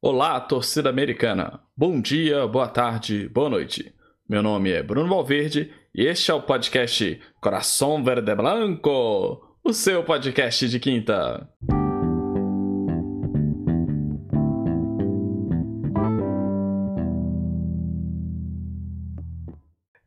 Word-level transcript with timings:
Olá, 0.00 0.38
torcida 0.38 0.88
americana. 0.88 1.58
Bom 1.76 2.00
dia, 2.00 2.46
boa 2.46 2.68
tarde, 2.68 3.28
boa 3.28 3.50
noite. 3.50 3.92
Meu 4.28 4.44
nome 4.44 4.70
é 4.70 4.80
Bruno 4.80 5.08
Valverde 5.08 5.72
e 5.92 6.06
este 6.06 6.30
é 6.30 6.34
o 6.34 6.40
podcast 6.40 7.20
Coração 7.40 8.04
Verde 8.04 8.32
Blanco, 8.32 9.42
o 9.64 9.72
seu 9.72 10.04
podcast 10.04 10.68
de 10.68 10.78
quinta. 10.78 11.48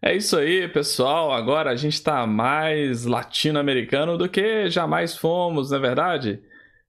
É 0.02 0.16
isso 0.16 0.38
aí, 0.38 0.70
pessoal. 0.70 1.34
Agora 1.34 1.70
a 1.70 1.76
gente 1.76 1.96
está 1.96 2.26
mais 2.26 3.04
latino-americano 3.04 4.18
do 4.18 4.30
que 4.30 4.70
jamais 4.70 5.18
fomos, 5.18 5.70
não 5.70 5.80
é 5.80 5.82
verdade? 5.82 6.42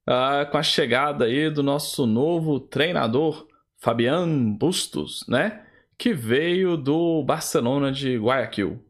Ah, 0.07 0.47
com 0.51 0.59
a 0.59 0.63
chegada 0.63 1.27
aí 1.27 1.51
do 1.51 1.63
nosso 1.63 2.07
novo 2.07 2.59
treinador, 2.59 3.47
Fabian 3.79 4.53
Bustos, 4.53 5.25
né? 5.29 5.65
Que 5.99 6.13
veio 6.13 6.77
do 6.77 7.23
Barcelona 7.23 7.93
de 7.93 8.17
Guayaquil. 8.17 8.85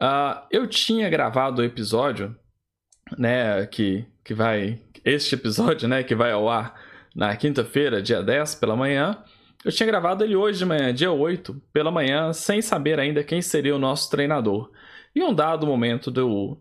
Ah, 0.00 0.46
eu 0.50 0.66
tinha 0.66 1.08
gravado 1.08 1.62
o 1.62 1.64
episódio, 1.64 2.36
né? 3.18 3.66
Que, 3.66 4.06
que 4.24 4.34
vai. 4.34 4.80
Este 5.04 5.34
episódio, 5.34 5.88
né? 5.88 6.02
Que 6.02 6.14
vai 6.14 6.32
ao 6.32 6.48
ar 6.48 6.74
na 7.14 7.34
quinta-feira, 7.36 8.02
dia 8.02 8.22
10 8.22 8.56
pela 8.56 8.76
manhã. 8.76 9.22
Eu 9.64 9.72
tinha 9.72 9.86
gravado 9.86 10.22
ele 10.22 10.36
hoje 10.36 10.58
de 10.58 10.64
manhã, 10.64 10.94
dia 10.94 11.10
8, 11.10 11.60
pela 11.72 11.90
manhã, 11.90 12.32
sem 12.32 12.62
saber 12.62 13.00
ainda 13.00 13.24
quem 13.24 13.42
seria 13.42 13.74
o 13.74 13.78
nosso 13.78 14.10
treinador. 14.10 14.70
E 15.14 15.22
um 15.22 15.34
dado 15.34 15.66
momento 15.66 16.10
do, 16.10 16.60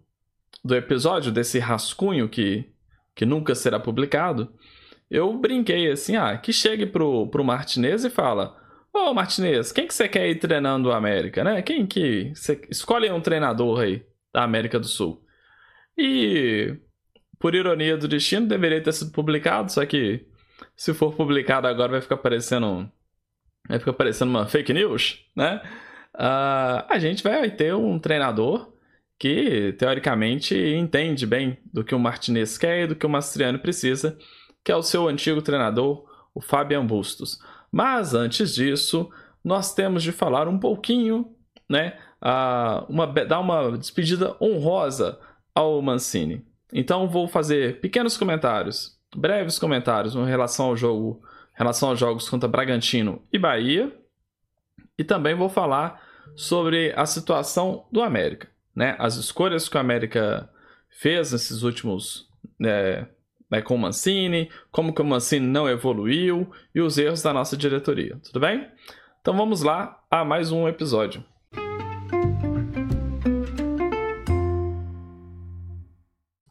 do 0.63 0.75
episódio, 0.75 1.31
desse 1.31 1.59
rascunho 1.59 2.27
que, 2.29 2.73
que 3.15 3.25
nunca 3.25 3.55
será 3.55 3.79
publicado, 3.79 4.53
eu 5.09 5.33
brinquei 5.37 5.89
assim, 5.89 6.15
ah, 6.15 6.37
que 6.37 6.51
chegue 6.51 6.85
pro, 6.85 7.27
pro 7.27 7.43
Martinez 7.43 8.03
e 8.03 8.09
fala, 8.09 8.57
ô 8.93 9.09
oh, 9.09 9.13
Martinez, 9.13 9.71
quem 9.71 9.87
que 9.87 9.93
você 9.93 10.07
quer 10.09 10.27
ir 10.29 10.35
treinando 10.35 10.89
o 10.89 10.91
América, 10.91 11.43
né? 11.43 11.61
Quem 11.61 11.85
que... 11.85 12.31
Você 12.35 12.61
escolhe 12.69 13.09
um 13.11 13.21
treinador 13.21 13.81
aí 13.81 14.05
da 14.33 14.43
América 14.43 14.79
do 14.79 14.87
Sul. 14.87 15.23
E, 15.97 16.75
por 17.39 17.55
ironia 17.55 17.97
do 17.97 18.07
destino, 18.07 18.47
deveria 18.47 18.81
ter 18.81 18.91
sido 18.91 19.11
publicado, 19.11 19.71
só 19.71 19.85
que 19.85 20.25
se 20.75 20.93
for 20.93 21.13
publicado 21.13 21.67
agora 21.67 21.93
vai 21.93 22.01
ficar 22.01 22.17
parecendo 22.17 22.91
vai 23.67 23.79
ficar 23.79 23.93
parecendo 23.93 24.31
uma 24.31 24.45
fake 24.45 24.73
news, 24.73 25.25
né? 25.35 25.61
Uh, 26.15 26.85
a 26.87 26.97
gente 26.99 27.23
vai 27.23 27.49
ter 27.51 27.73
um 27.73 27.99
treinador 27.99 28.74
que 29.17 29.73
teoricamente 29.73 30.55
entende 30.55 31.25
bem 31.25 31.57
do 31.71 31.83
que 31.83 31.95
o 31.95 31.99
Martinez 31.99 32.57
quer 32.57 32.83
e 32.83 32.87
do 32.87 32.95
que 32.95 33.05
o 33.05 33.09
Mastriano 33.09 33.59
precisa, 33.59 34.17
que 34.63 34.71
é 34.71 34.75
o 34.75 34.83
seu 34.83 35.07
antigo 35.07 35.41
treinador, 35.41 36.05
o 36.33 36.41
Fabian 36.41 36.85
Bustos. 36.85 37.39
Mas 37.71 38.13
antes 38.13 38.53
disso, 38.53 39.09
nós 39.43 39.73
temos 39.73 40.03
de 40.03 40.11
falar 40.11 40.47
um 40.47 40.59
pouquinho, 40.59 41.33
né? 41.69 41.97
Uh, 42.21 42.85
uma, 42.89 43.05
dar 43.05 43.39
uma 43.39 43.77
despedida 43.77 44.35
honrosa 44.41 45.19
ao 45.53 45.81
Mancini. 45.81 46.45
Então 46.73 47.07
vou 47.07 47.27
fazer 47.27 47.79
pequenos 47.79 48.17
comentários 48.17 48.95
breves 49.15 49.57
comentários 49.57 50.13
em 50.13 50.25
relação 50.25 50.67
ao 50.67 50.77
jogo, 50.77 51.21
em 51.55 51.57
relação 51.57 51.89
aos 51.89 51.99
jogos 51.99 52.27
contra 52.29 52.49
Bragantino 52.49 53.21
e 53.31 53.39
Bahia. 53.39 53.91
E 54.97 55.03
também 55.03 55.35
vou 55.35 55.49
falar 55.49 56.01
sobre 56.35 56.93
a 56.95 57.05
situação 57.05 57.85
do 57.91 58.01
América, 58.01 58.47
né? 58.75 58.95
As 58.99 59.15
escolhas 59.15 59.69
que 59.69 59.77
o 59.77 59.79
América 59.79 60.49
fez 60.89 61.31
nesses 61.31 61.63
últimos 61.63 62.27
né, 62.59 63.07
né, 63.49 63.61
com 63.61 63.75
o 63.75 63.79
Mancini, 63.79 64.49
como 64.71 64.93
que 64.93 65.01
o 65.01 65.05
Mancini 65.05 65.45
não 65.45 65.69
evoluiu 65.69 66.49
e 66.73 66.81
os 66.81 66.97
erros 66.97 67.21
da 67.21 67.33
nossa 67.33 67.55
diretoria. 67.55 68.17
Tudo 68.23 68.39
bem? 68.39 68.67
Então 69.21 69.35
vamos 69.35 69.61
lá 69.61 70.03
a 70.09 70.23
mais 70.23 70.51
um 70.51 70.67
episódio. 70.67 71.23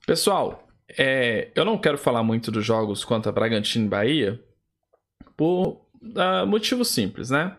Pessoal, 0.07 0.69
é, 0.99 1.51
eu 1.55 1.65
não 1.65 1.79
quero 1.79 1.97
falar 1.97 2.23
muito 2.23 2.51
dos 2.51 2.65
jogos 2.65 3.05
contra 3.05 3.33
Bragantino 3.33 3.87
e 3.87 3.89
Bahia 3.89 4.41
por 5.37 5.87
uh, 6.03 6.47
motivo 6.47 6.85
simples, 6.85 7.31
né? 7.31 7.57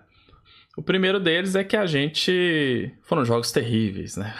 O 0.76 0.84
primeiro 0.84 1.20
deles 1.20 1.56
é 1.56 1.64
que 1.64 1.78
a 1.78 1.86
gente. 1.86 2.92
Foram 3.04 3.24
jogos 3.24 3.52
terríveis, 3.52 4.18
né? 4.18 4.36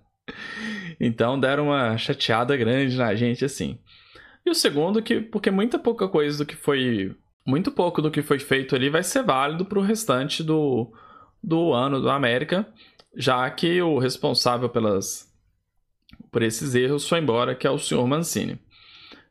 então 1.00 1.40
deram 1.40 1.66
uma 1.66 1.96
chateada 1.96 2.56
grande 2.56 2.96
na 2.96 3.14
gente, 3.14 3.44
assim. 3.44 3.78
E 4.44 4.50
o 4.50 4.54
segundo, 4.54 5.02
que 5.02 5.20
porque 5.20 5.50
muita 5.50 5.78
pouca 5.78 6.08
coisa 6.08 6.38
do 6.38 6.46
que 6.46 6.56
foi. 6.56 7.14
Muito 7.46 7.72
pouco 7.72 8.02
do 8.02 8.10
que 8.10 8.20
foi 8.20 8.38
feito 8.38 8.76
ali 8.76 8.90
vai 8.90 9.02
ser 9.02 9.22
válido 9.22 9.64
para 9.64 9.78
o 9.78 9.82
restante 9.82 10.42
do, 10.42 10.92
do 11.42 11.72
ano 11.72 11.98
do 11.98 12.10
América, 12.10 12.68
já 13.16 13.48
que 13.50 13.80
o 13.80 13.98
responsável 13.98 14.68
pelas 14.68 15.30
por 16.30 16.42
esses 16.42 16.74
erros 16.74 17.08
foi 17.08 17.18
embora, 17.18 17.54
que 17.54 17.66
é 17.66 17.70
o 17.70 17.78
senhor 17.78 18.06
Mancini. 18.06 18.60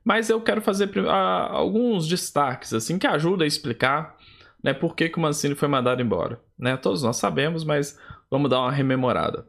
Mas 0.04 0.30
eu 0.30 0.42
quero 0.42 0.60
fazer 0.60 0.90
alguns 1.08 2.08
destaques 2.08 2.74
assim 2.74 2.98
que 2.98 3.08
ajudam 3.08 3.44
a 3.44 3.48
explicar 3.48 4.18
né, 4.64 4.74
por 4.74 4.96
que, 4.96 5.10
que 5.10 5.18
o 5.18 5.22
Mancini 5.22 5.56
foi 5.56 5.68
mandado 5.68 6.02
embora. 6.02 6.42
Né? 6.58 6.76
Todos 6.78 7.04
nós 7.04 7.18
sabemos, 7.18 7.64
mas 7.64 8.00
vamos 8.30 8.50
dar 8.50 8.60
uma 8.60 8.72
rememorada. 8.72 9.48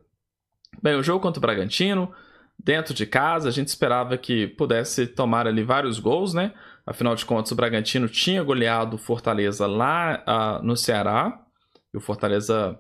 Bem, 0.83 0.95
o 0.95 1.03
jogo 1.03 1.21
contra 1.21 1.39
o 1.39 1.43
Bragantino, 1.43 2.13
dentro 2.59 2.95
de 2.95 3.07
casa, 3.07 3.49
a 3.49 3.53
gente 3.53 3.69
esperava 3.69 4.17
que 4.17 4.47
pudesse 4.47 5.07
tomar 5.07 5.47
ali 5.47 5.63
vários 5.63 5.99
gols, 5.99 6.33
né? 6.33 6.55
Afinal 6.87 7.15
de 7.15 7.27
contas, 7.27 7.51
o 7.53 7.57
Bragantino 7.57 8.09
tinha 8.09 8.43
goleado 8.43 8.97
o 8.97 8.99
Fortaleza 8.99 9.67
lá 9.67 10.25
uh, 10.27 10.65
no 10.65 10.77
Ceará. 10.77 11.45
E 11.93 11.97
o 11.97 12.01
Fortaleza, 12.01 12.79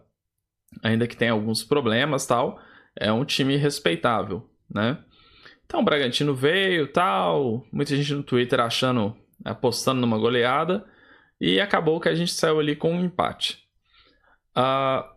ainda 0.82 1.06
que 1.06 1.16
tenha 1.16 1.32
alguns 1.32 1.64
problemas 1.64 2.26
tal, 2.26 2.60
é 2.96 3.12
um 3.12 3.24
time 3.24 3.56
respeitável 3.56 4.50
né? 4.72 4.98
Então 5.66 5.80
o 5.80 5.84
Bragantino 5.84 6.34
veio, 6.34 6.86
tal, 6.92 7.64
muita 7.72 7.94
gente 7.96 8.14
no 8.14 8.22
Twitter 8.22 8.60
achando, 8.60 9.16
apostando 9.44 10.00
numa 10.00 10.18
goleada 10.18 10.84
e 11.40 11.60
acabou 11.60 12.00
que 12.00 12.08
a 12.08 12.14
gente 12.14 12.32
saiu 12.32 12.60
ali 12.60 12.76
com 12.76 12.92
um 12.92 13.04
empate. 13.04 13.66
Uh, 14.56 15.08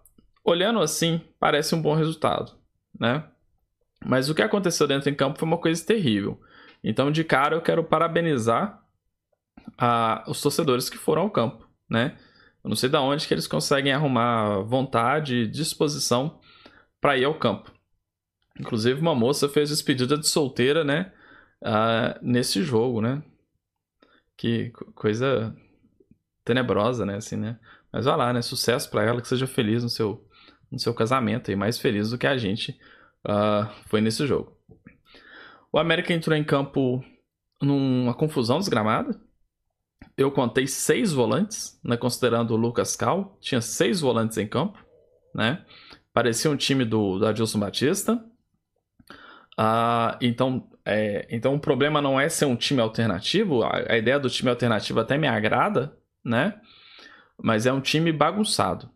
olhando 0.43 0.79
assim, 0.79 1.21
parece 1.39 1.75
um 1.75 1.81
bom 1.81 1.93
resultado, 1.93 2.53
né? 2.97 3.25
Mas 4.05 4.29
o 4.29 4.35
que 4.35 4.41
aconteceu 4.41 4.87
dentro 4.87 5.09
em 5.09 5.15
campo 5.15 5.39
foi 5.39 5.47
uma 5.47 5.57
coisa 5.57 5.85
terrível. 5.85 6.39
Então, 6.83 7.11
de 7.11 7.23
cara, 7.23 7.55
eu 7.55 7.61
quero 7.61 7.83
parabenizar 7.83 8.83
uh, 9.81 10.29
os 10.29 10.41
torcedores 10.41 10.89
que 10.89 10.97
foram 10.97 11.23
ao 11.23 11.31
campo, 11.31 11.67
né? 11.89 12.17
Eu 12.63 12.69
não 12.69 12.75
sei 12.75 12.89
de 12.89 12.97
onde 12.97 13.27
que 13.27 13.33
eles 13.33 13.47
conseguem 13.47 13.91
arrumar 13.91 14.61
vontade 14.61 15.35
e 15.35 15.47
disposição 15.47 16.39
para 17.01 17.17
ir 17.17 17.25
ao 17.25 17.37
campo. 17.37 17.71
Inclusive, 18.57 19.01
uma 19.01 19.15
moça 19.15 19.49
fez 19.49 19.69
despedida 19.69 20.17
de 20.17 20.27
solteira, 20.27 20.83
né? 20.83 21.11
Uh, 21.61 22.19
nesse 22.21 22.63
jogo, 22.63 23.01
né? 23.01 23.21
Que 24.37 24.71
coisa 24.95 25.55
tenebrosa, 26.43 27.05
né? 27.05 27.15
Assim, 27.15 27.35
né? 27.35 27.59
Mas 27.91 28.05
vai 28.05 28.17
lá, 28.17 28.33
né? 28.33 28.41
Sucesso 28.41 28.89
para 28.89 29.03
ela, 29.03 29.21
que 29.21 29.27
seja 29.27 29.47
feliz 29.47 29.83
no 29.83 29.89
seu, 29.89 30.27
no 30.71 30.79
seu 30.79 30.93
casamento 30.93 31.51
e 31.51 31.55
mais 31.55 31.77
feliz 31.77 32.09
do 32.09 32.17
que 32.17 32.27
a 32.27 32.37
gente 32.37 32.77
uh, 33.25 33.69
foi 33.87 34.01
nesse 34.01 34.25
jogo. 34.25 34.57
O 35.71 35.79
América 35.79 36.13
entrou 36.13 36.35
em 36.35 36.43
campo 36.43 37.03
numa 37.61 38.13
confusão 38.13 38.59
desgramada. 38.59 39.19
Eu 40.15 40.31
contei 40.31 40.67
seis 40.67 41.11
volantes, 41.11 41.79
né, 41.83 41.97
considerando 41.97 42.51
o 42.51 42.57
Lucas 42.57 42.95
Cal. 42.95 43.37
Tinha 43.41 43.61
seis 43.61 44.01
volantes 44.01 44.37
em 44.37 44.47
campo, 44.47 44.77
né? 45.33 45.65
Parecia 46.13 46.51
um 46.51 46.55
time 46.57 46.85
do, 46.85 47.17
do 47.17 47.25
Adilson 47.25 47.59
Batista. 47.59 48.23
Uh, 49.57 50.17
então, 50.21 50.67
é, 50.85 51.27
então 51.29 51.55
o 51.55 51.59
problema 51.59 52.01
não 52.01 52.19
é 52.19 52.29
ser 52.29 52.45
um 52.45 52.55
time 52.55 52.81
alternativo. 52.81 53.63
A, 53.63 53.93
a, 53.93 53.97
ideia 53.97 54.19
do 54.19 54.29
time 54.29 54.49
alternativo 54.49 54.99
até 54.99 55.17
me 55.17 55.27
agrada, 55.27 55.97
né? 56.23 56.59
Mas 57.41 57.65
é 57.65 57.73
um 57.73 57.81
time 57.81 58.11
bagunçado. 58.11 58.89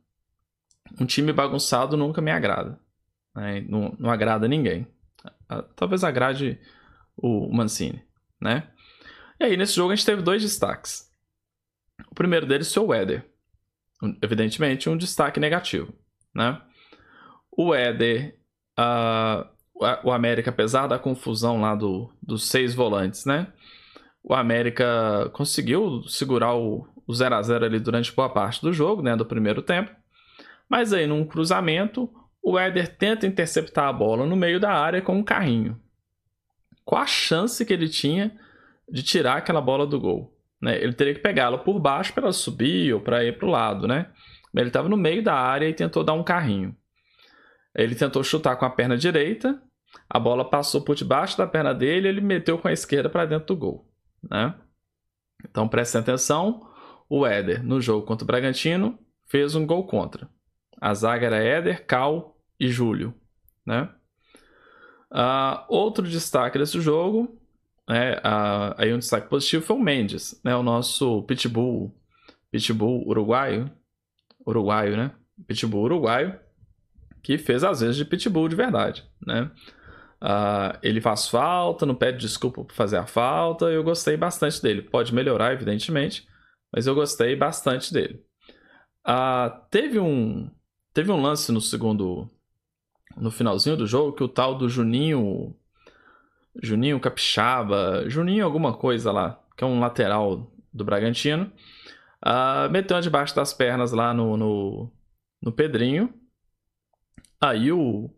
Um 0.99 1.05
time 1.05 1.33
bagunçado 1.33 1.97
nunca 1.97 2.21
me 2.21 2.31
agrada. 2.31 2.79
Né? 3.35 3.61
Não, 3.67 3.95
não 3.99 4.09
agrada 4.09 4.47
ninguém. 4.47 4.87
Talvez 5.75 6.03
agrade 6.03 6.59
o 7.15 7.51
Mancini, 7.53 8.03
né? 8.41 8.71
E 9.39 9.45
aí, 9.45 9.57
nesse 9.57 9.75
jogo, 9.75 9.91
a 9.91 9.95
gente 9.95 10.05
teve 10.05 10.21
dois 10.21 10.41
destaques. 10.41 11.09
O 12.11 12.15
primeiro 12.15 12.45
deles 12.45 12.73
foi 12.73 12.83
o 12.83 12.93
Éder. 12.93 13.25
Evidentemente, 14.21 14.89
um 14.89 14.97
destaque 14.97 15.39
negativo, 15.39 15.93
né? 16.33 16.61
O 17.51 17.73
Éder... 17.73 18.39
Uh, 18.79 19.57
o 20.03 20.11
América, 20.11 20.49
apesar 20.49 20.87
da 20.87 20.97
confusão 20.97 21.61
lá 21.61 21.75
do, 21.75 22.11
dos 22.21 22.47
seis 22.47 22.73
volantes, 22.73 23.25
né? 23.25 23.53
O 24.23 24.33
América 24.33 25.29
conseguiu 25.33 26.03
segurar 26.07 26.55
o, 26.55 26.87
0 27.13 27.35
a 27.35 27.41
0 27.41 27.65
ali 27.65 27.79
durante 27.79 28.13
boa 28.13 28.29
parte 28.29 28.61
do 28.61 28.73
jogo, 28.73 29.01
né? 29.01 29.15
Do 29.15 29.25
primeiro 29.25 29.61
tempo. 29.61 29.91
Mas 30.69 30.91
aí, 30.91 31.07
num 31.07 31.25
cruzamento, 31.25 32.09
o 32.43 32.57
Éder 32.57 32.95
tenta 32.95 33.25
interceptar 33.25 33.87
a 33.87 33.93
bola 33.93 34.25
no 34.25 34.35
meio 34.35 34.59
da 34.59 34.71
área 34.71 35.01
com 35.01 35.15
um 35.17 35.23
carrinho. 35.23 35.79
Qual 36.83 37.01
a 37.01 37.07
chance 37.07 37.65
que 37.65 37.73
ele 37.73 37.89
tinha 37.89 38.37
de 38.89 39.03
tirar 39.03 39.37
aquela 39.37 39.61
bola 39.61 39.85
do 39.85 39.99
gol? 39.99 40.33
Né? 40.61 40.81
Ele 40.81 40.93
teria 40.93 41.13
que 41.13 41.19
pegá-la 41.19 41.57
por 41.57 41.79
baixo 41.79 42.13
para 42.13 42.23
ela 42.23 42.33
subir 42.33 42.93
ou 42.93 42.99
para 42.99 43.23
ir 43.23 43.37
para 43.37 43.47
o 43.47 43.51
lado, 43.51 43.87
né? 43.87 44.09
Ele 44.55 44.69
estava 44.69 44.89
no 44.89 44.97
meio 44.97 45.23
da 45.23 45.35
área 45.35 45.67
e 45.67 45.73
tentou 45.73 46.03
dar 46.03 46.13
um 46.13 46.23
carrinho. 46.23 46.75
Ele 47.75 47.93
tentou 47.93 48.23
chutar 48.23 48.55
com 48.55 48.65
a 48.65 48.69
perna 48.69 48.97
direita, 48.97 49.61
a 50.09 50.19
bola 50.19 50.49
passou 50.49 50.81
por 50.81 50.95
debaixo 50.95 51.37
da 51.37 51.45
perna 51.45 51.73
dele 51.73 52.07
ele 52.07 52.21
meteu 52.21 52.57
com 52.57 52.67
a 52.67 52.73
esquerda 52.73 53.09
para 53.09 53.25
dentro 53.25 53.47
do 53.47 53.55
gol. 53.55 53.87
Né? 54.23 54.53
Então 55.47 55.67
prestem 55.67 56.01
atenção: 56.01 56.67
o 57.09 57.25
Éder, 57.25 57.63
no 57.63 57.81
jogo 57.81 58.05
contra 58.05 58.23
o 58.23 58.27
Bragantino, 58.27 58.97
fez 59.25 59.55
um 59.55 59.65
gol 59.65 59.85
contra. 59.85 60.29
A 60.79 60.93
zaga 60.93 61.27
era 61.27 61.43
Éder, 61.43 61.85
Cal 61.85 62.37
e 62.59 62.69
Júlio. 62.69 63.13
Né? 63.65 63.89
Uh, 65.11 65.63
outro 65.69 66.07
destaque 66.07 66.57
desse 66.57 66.79
jogo, 66.81 67.39
né, 67.87 68.17
uh, 68.17 68.75
aí 68.77 68.93
um 68.93 68.99
destaque 68.99 69.29
positivo 69.29 69.65
foi 69.65 69.75
o 69.75 69.81
Mendes, 69.81 70.39
né, 70.43 70.55
o 70.55 70.61
nosso 70.61 71.23
pitbull, 71.23 71.95
pitbull 72.51 73.07
uruguaio, 73.07 73.71
uruguaio, 74.45 74.97
né? 74.97 75.11
Pitbull 75.45 75.83
uruguaio, 75.83 76.37
que 77.21 77.37
fez 77.37 77.63
às 77.63 77.81
vezes 77.81 77.95
de 77.95 78.05
pitbull 78.05 78.47
de 78.47 78.55
verdade, 78.55 79.05
né? 79.25 79.51
Uh, 80.21 80.77
ele 80.81 80.99
faz 80.99 81.27
falta, 81.27 81.85
não 81.85 81.93
pede 81.93 82.17
desculpa 82.17 82.63
por 82.63 82.73
fazer 82.73 82.97
a 82.97 83.05
falta. 83.05 83.65
Eu 83.65 83.83
gostei 83.83 84.17
bastante 84.17 84.61
dele. 84.61 84.81
Pode 84.81 85.13
melhorar, 85.13 85.53
evidentemente, 85.53 86.27
mas 86.71 86.87
eu 86.87 86.95
gostei 86.95 87.35
bastante 87.35 87.93
dele. 87.93 88.23
Uh, 89.07 89.49
teve 89.69 89.99
um 89.99 90.49
teve 90.93 91.11
um 91.11 91.21
lance 91.21 91.51
no 91.51 91.61
segundo 91.61 92.29
no 93.15 93.31
finalzinho 93.31 93.77
do 93.77 93.87
jogo 93.87 94.13
que 94.13 94.23
o 94.23 94.27
tal 94.27 94.55
do 94.55 94.67
Juninho 94.67 95.55
Juninho 96.61 96.99
Capixaba, 96.99 98.09
Juninho 98.09 98.45
alguma 98.45 98.73
coisa 98.73 99.11
lá, 99.11 99.39
que 99.55 99.63
é 99.63 99.67
um 99.67 99.79
lateral 99.79 100.51
do 100.73 100.83
Bragantino, 100.83 101.51
uh, 102.25 102.69
meteu 102.71 102.99
debaixo 102.99 103.35
das 103.35 103.53
pernas 103.53 103.91
lá 103.91 104.13
no, 104.13 104.35
no, 104.35 104.91
no 105.41 105.51
Pedrinho. 105.51 106.13
Aí 107.39 107.71
o, 107.71 108.09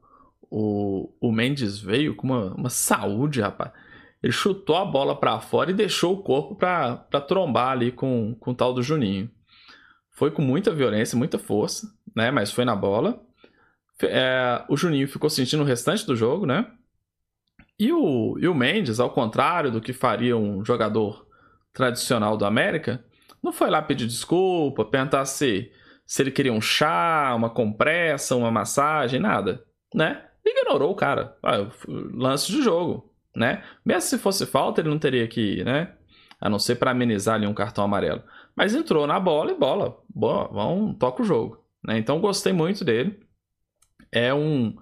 o, 0.49 1.13
o 1.19 1.31
Mendes 1.31 1.79
veio 1.79 2.15
com 2.15 2.27
uma, 2.27 2.53
uma 2.53 2.69
saúde, 2.69 3.41
rapaz. 3.41 3.71
Ele 4.21 4.33
chutou 4.33 4.75
a 4.75 4.85
bola 4.85 5.17
para 5.17 5.39
fora 5.39 5.71
e 5.71 5.73
deixou 5.73 6.13
o 6.13 6.23
corpo 6.23 6.55
para 6.55 6.97
trombar 7.27 7.71
ali 7.71 7.91
com, 7.91 8.35
com 8.35 8.51
o 8.51 8.55
tal 8.55 8.73
do 8.73 8.83
Juninho. 8.83 9.29
Foi 10.11 10.29
com 10.29 10.41
muita 10.41 10.73
violência, 10.73 11.17
muita 11.17 11.39
força, 11.39 11.87
né? 12.15 12.29
Mas 12.29 12.51
foi 12.51 12.65
na 12.65 12.75
bola. 12.75 13.21
É, 14.01 14.63
o 14.67 14.75
Juninho 14.75 15.07
ficou 15.07 15.29
sentindo 15.29 15.63
o 15.63 15.65
restante 15.65 16.05
do 16.05 16.15
jogo, 16.15 16.45
né? 16.45 16.69
E 17.79 17.93
o, 17.93 18.37
e 18.39 18.47
o 18.47 18.53
Mendes, 18.53 18.99
ao 18.99 19.09
contrário 19.11 19.71
do 19.71 19.79
que 19.79 19.93
faria 19.93 20.35
um 20.35 20.65
jogador 20.65 21.25
tradicional 21.71 22.35
do 22.35 22.45
América, 22.45 23.03
não 23.41 23.53
foi 23.53 23.69
lá 23.69 23.81
pedir 23.81 24.05
desculpa, 24.05 24.83
perguntar 24.83 25.23
se, 25.23 25.71
se 26.05 26.21
ele 26.21 26.31
queria 26.31 26.51
um 26.51 26.59
chá, 26.59 27.33
uma 27.33 27.49
compressa, 27.49 28.35
uma 28.35 28.51
massagem, 28.51 29.19
nada, 29.19 29.63
né? 29.95 30.25
ignorou 30.45 30.91
o 30.91 30.95
cara. 30.95 31.37
Ah, 31.43 31.67
lance 31.87 32.51
de 32.51 32.61
jogo, 32.61 33.08
né? 33.35 33.63
Mesmo 33.85 34.01
se 34.01 34.17
fosse 34.17 34.45
falta, 34.45 34.81
ele 34.81 34.89
não 34.89 34.99
teria 34.99 35.27
que, 35.27 35.63
né? 35.63 35.93
A 36.39 36.49
não 36.49 36.59
ser 36.59 36.75
para 36.75 36.91
amenizar 36.91 37.35
ali 37.35 37.47
um 37.47 37.53
cartão 37.53 37.83
amarelo. 37.83 38.23
Mas 38.55 38.75
entrou 38.75 39.05
na 39.07 39.19
bola 39.19 39.51
e 39.51 39.55
bola. 39.55 40.01
Boa, 40.09 40.47
vamos, 40.47 40.97
toca 40.97 41.21
o 41.21 41.25
jogo. 41.25 41.63
Né? 41.83 41.97
Então 41.97 42.19
gostei 42.19 42.53
muito 42.53 42.83
dele. 42.85 43.19
É 44.11 44.33
um, 44.33 44.75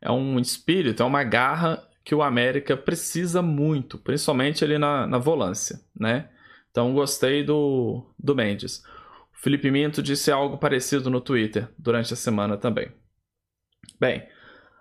é 0.00 0.10
um 0.10 0.38
espírito, 0.38 1.02
é 1.02 1.06
uma 1.06 1.24
garra 1.24 1.82
que 2.04 2.14
o 2.14 2.22
América 2.22 2.76
precisa 2.76 3.42
muito, 3.42 3.98
principalmente 3.98 4.64
ali 4.64 4.78
na, 4.78 5.06
na 5.06 5.18
volância, 5.18 5.80
né? 5.94 6.30
Então 6.70 6.94
gostei 6.94 7.44
do, 7.44 8.06
do 8.18 8.34
Mendes. 8.34 8.78
O 9.34 9.42
Felipe 9.42 9.70
Minto 9.70 10.02
disse 10.02 10.30
algo 10.30 10.56
parecido 10.58 11.10
no 11.10 11.20
Twitter 11.20 11.68
durante 11.78 12.12
a 12.14 12.16
semana 12.16 12.56
também. 12.56 12.90
Bem, 14.00 14.26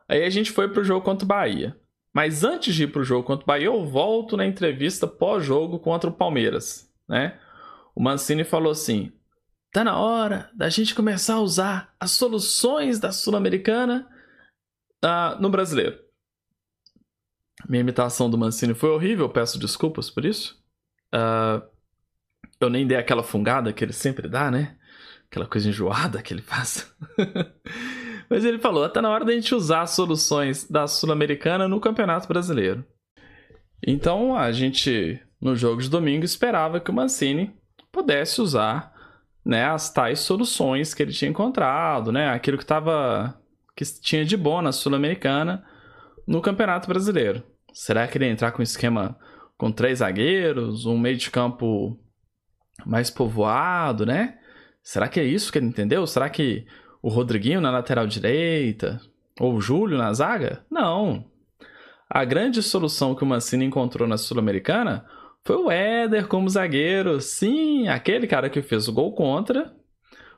Aí 0.10 0.26
a 0.26 0.30
gente 0.32 0.52
foi 0.52 0.68
pro 0.68 0.84
jogo 0.84 1.06
contra 1.06 1.24
o 1.24 1.28
Bahia. 1.28 1.78
Mas 2.14 2.44
antes 2.44 2.74
de 2.74 2.84
ir 2.84 2.92
pro 2.92 3.04
jogo 3.04 3.26
contra 3.26 3.44
o 3.44 3.48
Bahia, 3.48 3.66
eu 3.68 3.86
volto 3.86 4.36
na 4.36 4.46
entrevista 4.46 5.08
pós-jogo 5.08 5.80
contra 5.80 6.10
o 6.10 6.14
Palmeiras, 6.14 6.92
né? 7.08 7.40
O 7.96 8.02
Mancini 8.02 8.44
falou 8.44 8.72
assim: 8.72 9.12
"Tá 9.72 9.84
na 9.84 9.98
hora 9.98 10.50
da 10.54 10.70
gente 10.70 10.96
começar 10.96 11.36
a 11.36 11.42
usar 11.42 11.96
as 12.00 12.12
soluções 12.12 13.00
da 13.00 13.12
Sul-Americana 13.12 14.08
uh, 15.04 15.42
no 15.42 15.50
brasileiro." 15.50 16.00
Minha 17.68 17.82
imitação 17.82 18.30
do 18.30 18.38
Mancini 18.38 18.74
foi 18.74 18.90
horrível, 18.90 19.30
peço 19.30 19.60
desculpas 19.60 20.10
por 20.10 20.26
isso. 20.26 20.60
Uh, 21.14 21.62
eu 22.60 22.70
nem 22.70 22.88
dei 22.88 22.98
aquela 22.98 23.24
fungada 23.24 23.72
que 23.72 23.84
ele 23.84 23.94
sempre 23.94 24.28
dá, 24.28 24.50
né? 24.50 24.78
Aquela 25.30 25.46
coisa 25.46 25.70
enjoada 25.70 26.22
que 26.22 26.34
ele 26.34 26.42
faz. 26.42 26.92
Mas 28.30 28.46
ele 28.46 28.60
falou: 28.60 28.88
tá 28.90 29.02
na 29.02 29.10
hora 29.10 29.26
da 29.26 29.34
gente 29.34 29.56
usar 29.56 29.82
as 29.82 29.92
soluções 29.92 30.70
da 30.70 30.88
Sul-Americana 30.88 31.68
no 31.68 31.80
Campeonato 31.80 32.28
Brasileiro. 32.28 32.86
Então 33.86 34.36
a 34.36 34.52
gente, 34.52 35.20
no 35.42 35.56
jogo 35.56 35.82
de 35.82 35.90
domingo, 35.90 36.24
esperava 36.24 36.80
que 36.80 36.92
o 36.92 36.94
Mancini 36.94 37.54
pudesse 37.92 38.42
usar 38.42 38.94
né, 39.44 39.66
as 39.66 39.92
tais 39.92 40.20
soluções 40.20 40.94
que 40.94 41.02
ele 41.02 41.12
tinha 41.12 41.32
encontrado, 41.32 42.12
né, 42.12 42.30
aquilo 42.30 42.58
que 42.58 42.66
tava, 42.66 43.40
que 43.76 43.84
tinha 44.02 44.24
de 44.24 44.38
bom 44.38 44.62
na 44.62 44.72
Sul-Americana 44.72 45.66
no 46.28 46.42
Campeonato 46.42 46.88
Brasileiro. 46.88 47.42
Será 47.74 48.08
que 48.08 48.18
ele 48.18 48.26
ia 48.26 48.32
entrar 48.32 48.52
com 48.52 48.60
um 48.60 48.64
esquema 48.64 49.18
com 49.58 49.72
três 49.72 50.00
zagueiros, 50.00 50.86
um 50.86 50.98
meio 50.98 51.18
de 51.18 51.32
campo 51.32 52.00
mais 52.86 53.10
povoado, 53.10 54.06
né? 54.06 54.38
Será 54.84 55.08
que 55.08 55.20
é 55.20 55.24
isso 55.24 55.52
que 55.52 55.58
ele 55.58 55.68
entendeu? 55.68 56.06
Será 56.08 56.30
que 56.30 56.66
o 57.02 57.10
Rodriguinho 57.10 57.62
na 57.62 57.72
lateral 57.72 58.08
direita, 58.08 59.00
ou 59.40 59.56
o 59.56 59.62
Júlio 59.62 59.98
na 59.98 60.12
zaga? 60.14 60.64
Não. 60.70 61.26
A 62.10 62.26
grande 62.26 62.62
solução 62.62 63.16
que 63.16 63.24
o 63.24 63.28
Mancini 63.28 63.66
encontrou 63.66 64.08
na 64.08 64.18
Sul-Americana 64.18 65.06
foi 65.44 65.56
o 65.56 65.72
Éder 65.72 66.28
como 66.28 66.50
zagueiro. 66.50 67.22
Sim, 67.22 67.88
aquele 67.88 68.28
cara 68.28 68.50
que 68.50 68.62
fez 68.62 68.88
o 68.88 68.94
gol 68.94 69.14
contra 69.14 69.74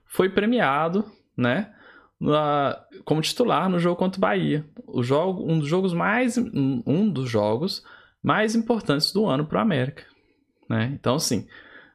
foi 0.05 0.29
premiado, 0.29 1.05
né? 1.35 1.73
Na, 2.19 2.79
como 3.03 3.21
titular 3.21 3.67
no 3.69 3.79
jogo 3.79 3.95
contra 3.95 4.19
o 4.19 4.21
Bahia. 4.21 4.65
O 4.85 5.01
jogo, 5.01 5.49
um 5.49 5.57
dos 5.57 5.67
jogos 5.67 5.93
mais 5.93 6.37
um 6.37 7.09
dos 7.09 7.29
jogos 7.29 7.83
mais 8.21 8.53
importantes 8.53 9.11
do 9.11 9.25
ano 9.25 9.45
para 9.45 9.57
o 9.57 9.61
América, 9.61 10.03
né? 10.69 10.91
Então, 10.93 11.15
assim, 11.15 11.47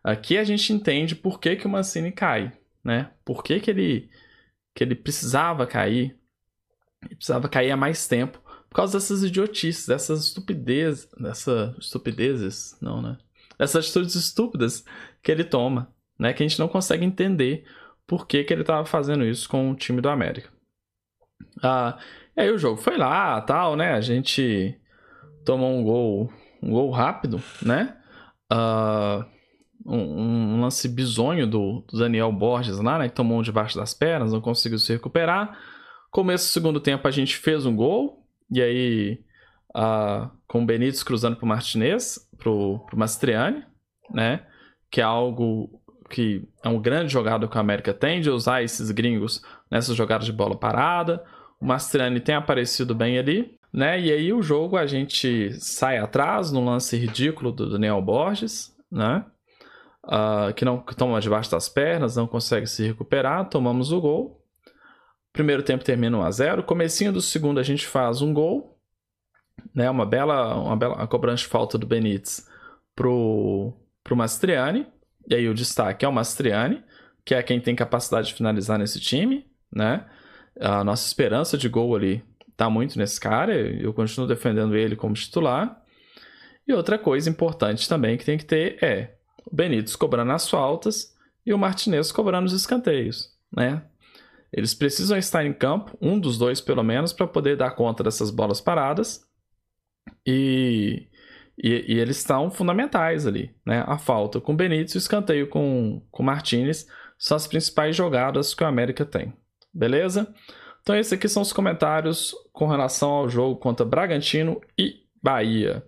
aqui 0.03 0.37
a 0.37 0.43
gente 0.43 0.73
entende 0.73 1.15
por 1.15 1.39
que, 1.39 1.55
que 1.55 1.67
o 1.67 1.71
Mancini 1.71 2.11
cai, 2.11 2.53
né? 2.83 3.11
Por 3.25 3.45
que, 3.45 3.61
que 3.61 3.71
ele 3.71 4.11
que 4.76 4.85
ele 4.85 4.95
precisava 4.95 5.66
cair, 5.66 6.14
precisava 7.00 7.49
cair 7.49 7.71
há 7.71 7.76
mais 7.78 8.06
tempo, 8.06 8.38
por 8.68 8.76
causa 8.76 8.99
dessas 8.99 9.23
idiotices, 9.23 9.87
dessas 9.87 10.25
estupidez, 10.25 11.09
dessas 11.18 11.75
estupidezes, 11.78 12.76
não, 12.78 13.00
né? 13.00 13.16
Dessas 13.59 13.87
atitudes 13.87 14.14
estúpidas 14.14 14.85
que 15.23 15.33
ele 15.33 15.45
toma, 15.45 15.90
né? 16.18 16.35
Que 16.35 16.42
a 16.42 16.47
gente 16.47 16.59
não 16.59 16.68
consegue 16.68 17.06
entender 17.06 17.64
por 18.06 18.26
que, 18.26 18.45
que 18.45 18.52
ele 18.52 18.61
estava 18.61 18.85
fazendo 18.85 19.25
isso 19.25 19.49
com 19.49 19.71
o 19.71 19.75
time 19.75 20.02
do 20.02 20.11
América. 20.11 20.50
Ah, 21.62 21.99
e 22.37 22.42
aí 22.42 22.50
o 22.50 22.59
jogo 22.59 22.76
foi 22.76 22.99
lá, 22.99 23.40
tal, 23.40 23.76
né? 23.76 23.95
A 23.95 24.02
gente 24.02 24.78
tomou 25.42 25.75
um 25.75 25.83
gol, 25.83 26.30
um 26.62 26.71
gol 26.71 26.90
rápido, 26.90 27.42
né? 27.62 27.97
Ah, 28.52 29.26
um, 29.87 30.57
um 30.57 30.61
lance 30.61 30.88
bizonho 30.88 31.47
do, 31.47 31.85
do, 31.88 31.99
Daniel 31.99 32.33
Borges 32.33 32.78
lá, 32.78 32.99
né? 32.99 33.09
Que 33.09 33.14
tomou 33.14 33.38
um 33.38 33.43
debaixo 33.43 33.78
das 33.78 33.95
pernas, 33.95 34.33
não 34.33 34.40
conseguiu 34.40 34.78
se 34.78 34.93
recuperar. 34.93 35.57
Começo 36.11 36.47
do 36.47 36.52
segundo 36.52 36.81
tempo 36.81 37.07
a 37.07 37.11
gente 37.11 37.37
fez 37.37 37.64
um 37.64 37.76
gol, 37.76 38.26
e 38.50 38.61
aí 38.61 39.21
uh, 39.76 40.31
com 40.49 40.62
o 40.62 40.66
Benítez 40.66 41.02
cruzando 41.02 41.37
pro 41.37 41.47
Martinez, 41.47 42.19
pro, 42.37 42.81
pro 42.87 42.99
Mastriani, 42.99 43.62
né? 44.11 44.45
Que 44.90 45.00
é 45.00 45.05
algo 45.05 45.81
que 46.11 46.47
é 46.62 46.69
um 46.69 46.81
grande 46.81 47.12
jogado 47.12 47.49
que 47.49 47.59
a 47.59 47.61
América 47.61 47.93
tem, 47.93 48.21
de 48.21 48.31
usar 48.31 48.62
esses 48.62 48.90
gringos 48.90 49.43
nessas 49.71 49.97
jogadas 49.97 50.26
de 50.26 50.33
bola 50.33 50.57
parada. 50.57 51.25
O 51.61 51.66
Mastriani 51.66 52.21
tem 52.21 52.35
aparecido 52.35 52.95
bem 52.95 53.19
ali, 53.19 53.59
né? 53.73 54.00
E 54.00 54.12
aí 54.12 54.33
o 54.33 54.43
jogo 54.43 54.76
a 54.76 54.87
gente 54.87 55.52
sai 55.61 55.99
atrás 55.99 56.50
no 56.50 56.64
lance 56.64 56.97
ridículo 56.97 57.52
do 57.52 57.71
Daniel 57.71 58.00
Borges, 58.00 58.75
né? 58.90 59.25
Uh, 60.07 60.53
que 60.55 60.65
não 60.65 60.81
que 60.81 60.95
toma 60.95 61.21
debaixo 61.21 61.51
das 61.51 61.69
pernas, 61.69 62.17
não 62.17 62.27
consegue 62.27 62.67
se 62.67 62.87
recuperar, 62.87 63.49
tomamos 63.49 63.93
o 63.93 64.01
gol. 64.01 64.43
Primeiro 65.33 65.63
tempo 65.63 65.85
termina 65.85 66.17
1 66.17 66.23
a 66.23 66.31
0. 66.31 66.63
Comecinho 66.63 67.13
do 67.13 67.21
segundo 67.21 67.61
a 67.61 67.63
gente 67.63 67.87
faz 67.87 68.23
um 68.23 68.33
gol, 68.33 68.79
né? 69.75 69.91
Uma 69.91 70.07
bela, 70.07 70.57
uma 70.57 70.77
bela 70.77 71.07
cobrança 71.07 71.43
de 71.43 71.49
falta 71.49 71.77
do 71.77 71.87
Benítez 71.87 72.49
pro 72.95 73.73
pro 74.03 74.17
Mastriani. 74.17 74.87
E 75.29 75.35
aí 75.35 75.49
o 75.49 75.55
destaque 75.55 76.05
é 76.05 76.09
o 76.09 76.13
Mastriani, 76.13 76.83
que 77.25 77.35
é 77.35 77.43
quem 77.43 77.61
tem 77.61 77.75
capacidade 77.75 78.29
de 78.29 78.35
finalizar 78.35 78.79
nesse 78.79 79.01
time, 79.01 79.45
né? 79.71 80.07
A 80.61 80.83
nossa 80.85 81.07
esperança 81.07 81.59
de 81.59 81.69
gol 81.69 81.95
ali 81.95 82.25
tá 82.57 82.71
muito 82.71 82.99
nesse 82.99 83.21
cara, 83.21 83.55
eu 83.55 83.93
continuo 83.93 84.27
defendendo 84.27 84.75
ele 84.75 84.97
como 84.97 85.13
titular. 85.15 85.83
E 86.67 86.73
outra 86.73 86.99
coisa 86.99 87.29
importante 87.29 87.89
também 87.89 88.17
que 88.17 88.25
tem 88.25 88.39
que 88.39 88.45
ter 88.45 88.83
é 88.83 89.15
o 89.47 89.55
Benítez 89.55 89.97
cobrando 89.97 90.33
as 90.33 90.49
faltas 90.50 91.15
e 91.45 91.55
o 91.55 91.59
Martinez 91.59 92.11
cobrando 92.11 92.47
os 92.47 92.53
escanteios, 92.53 93.31
né? 93.55 93.83
Eles 94.53 94.75
precisam 94.75 95.17
estar 95.19 95.45
em 95.45 95.53
campo, 95.53 95.97
um 96.00 96.19
dos 96.19 96.38
dois 96.38 96.61
pelo 96.61 96.83
menos, 96.83 97.12
para 97.12 97.26
poder 97.26 97.57
dar 97.57 97.73
conta 97.73 98.03
dessas 98.03 98.31
bolas 98.31 98.61
paradas. 98.61 99.25
E, 100.26 101.09
e, 101.62 101.95
e, 101.95 101.99
eles 101.99 102.19
estão 102.19 102.50
fundamentais 102.50 103.26
ali, 103.26 103.55
né? 103.65 103.85
A 103.87 103.99
falta 103.99 104.41
com 104.41 104.53
o 104.53 104.57
Benítez 104.57 104.93
e 104.93 104.97
o 104.97 104.99
escanteio 104.99 105.49
com 105.49 106.03
o 106.12 106.23
Martinez 106.23 106.87
são 107.19 107.37
as 107.37 107.47
principais 107.47 107.95
jogadas 107.95 108.55
que 108.55 108.65
o 108.65 108.67
América 108.67 109.05
tem. 109.05 109.33
Beleza? 109.73 110.33
Então 110.81 110.97
esses 110.97 111.12
aqui 111.12 111.29
são 111.29 111.43
os 111.43 111.53
comentários 111.53 112.35
com 112.53 112.67
relação 112.67 113.11
ao 113.11 113.29
jogo 113.29 113.57
contra 113.57 113.85
Bragantino 113.85 114.61
e 114.79 115.05
Bahia, 115.23 115.85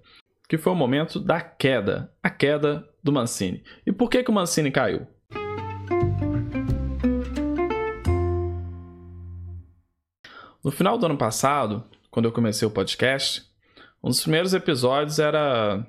que 0.49 0.57
foi 0.57 0.73
o 0.73 0.77
momento 0.77 1.21
da 1.21 1.41
queda, 1.41 2.11
a 2.23 2.31
queda 2.31 2.89
do 3.05 3.13
Mancini. 3.13 3.63
E 3.87 3.93
por 3.93 4.09
que, 4.09 4.23
que 4.25 4.31
o 4.31 4.35
Mancini 4.35 4.71
caiu? 4.71 5.07
No 10.65 10.71
final 10.73 10.99
do 10.99 11.07
ano 11.07 11.17
passado, 11.17 11.85
quando 12.11 12.25
eu 12.25 12.33
comecei 12.33 12.67
o 12.67 12.71
podcast, 12.71 13.45
um 14.03 14.09
dos 14.09 14.23
primeiros 14.23 14.55
episódios 14.55 15.19
era. 15.19 15.87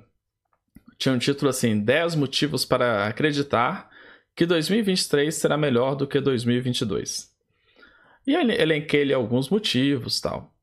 tinha 0.98 1.16
um 1.16 1.20
título 1.20 1.50
assim: 1.50 1.80
10 1.80 2.16
motivos 2.16 2.66
para 2.66 3.08
acreditar 3.08 3.90
que 4.36 4.46
2023 4.46 5.34
será 5.34 5.58
melhor 5.58 5.96
do 5.96 6.08
que 6.08 6.20
2022. 6.20 7.30
E 8.28 8.36
elenquei 8.36 9.12
alguns 9.14 9.50
motivos 9.50 10.20
tal. 10.22 10.54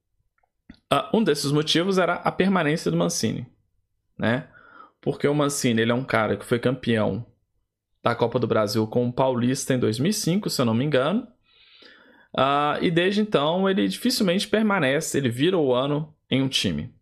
Uh, 0.93 1.17
um 1.17 1.25
desses 1.25 1.51
motivos 1.51 1.99
era 1.99 2.15
a 2.15 2.31
permanência 2.31 2.91
do 2.91 2.97
Mancini, 2.97 3.47
né? 4.19 4.49
Porque 5.01 5.29
o 5.29 5.35
Mancini 5.35 5.83
ele 5.83 5.93
é 5.93 5.95
um 5.95 6.05
cara 6.05 6.37
que 6.37 6.45
foi 6.45 6.59
campeão 6.59 7.25
da 8.03 8.15
Copa 8.15 8.39
do 8.39 8.47
Brasil 8.47 8.87
com 8.87 9.07
o 9.07 9.13
Paulista 9.13 9.75
em 9.75 9.79
2005, 9.79 10.49
se 10.49 10.61
eu 10.61 10.65
não 10.65 10.75
me 10.75 10.85
engano. 10.85 11.27
Uh, 12.37 12.83
e 12.83 12.91
desde 12.91 13.21
então 13.21 13.69
ele 13.69 13.89
dificilmente 13.89 14.47
permanece, 14.47 15.17
ele 15.17 15.29
vira 15.29 15.57
o 15.57 15.75
ano 15.75 16.15
em 16.31 16.43
um 16.43 16.49
time. 16.49 16.95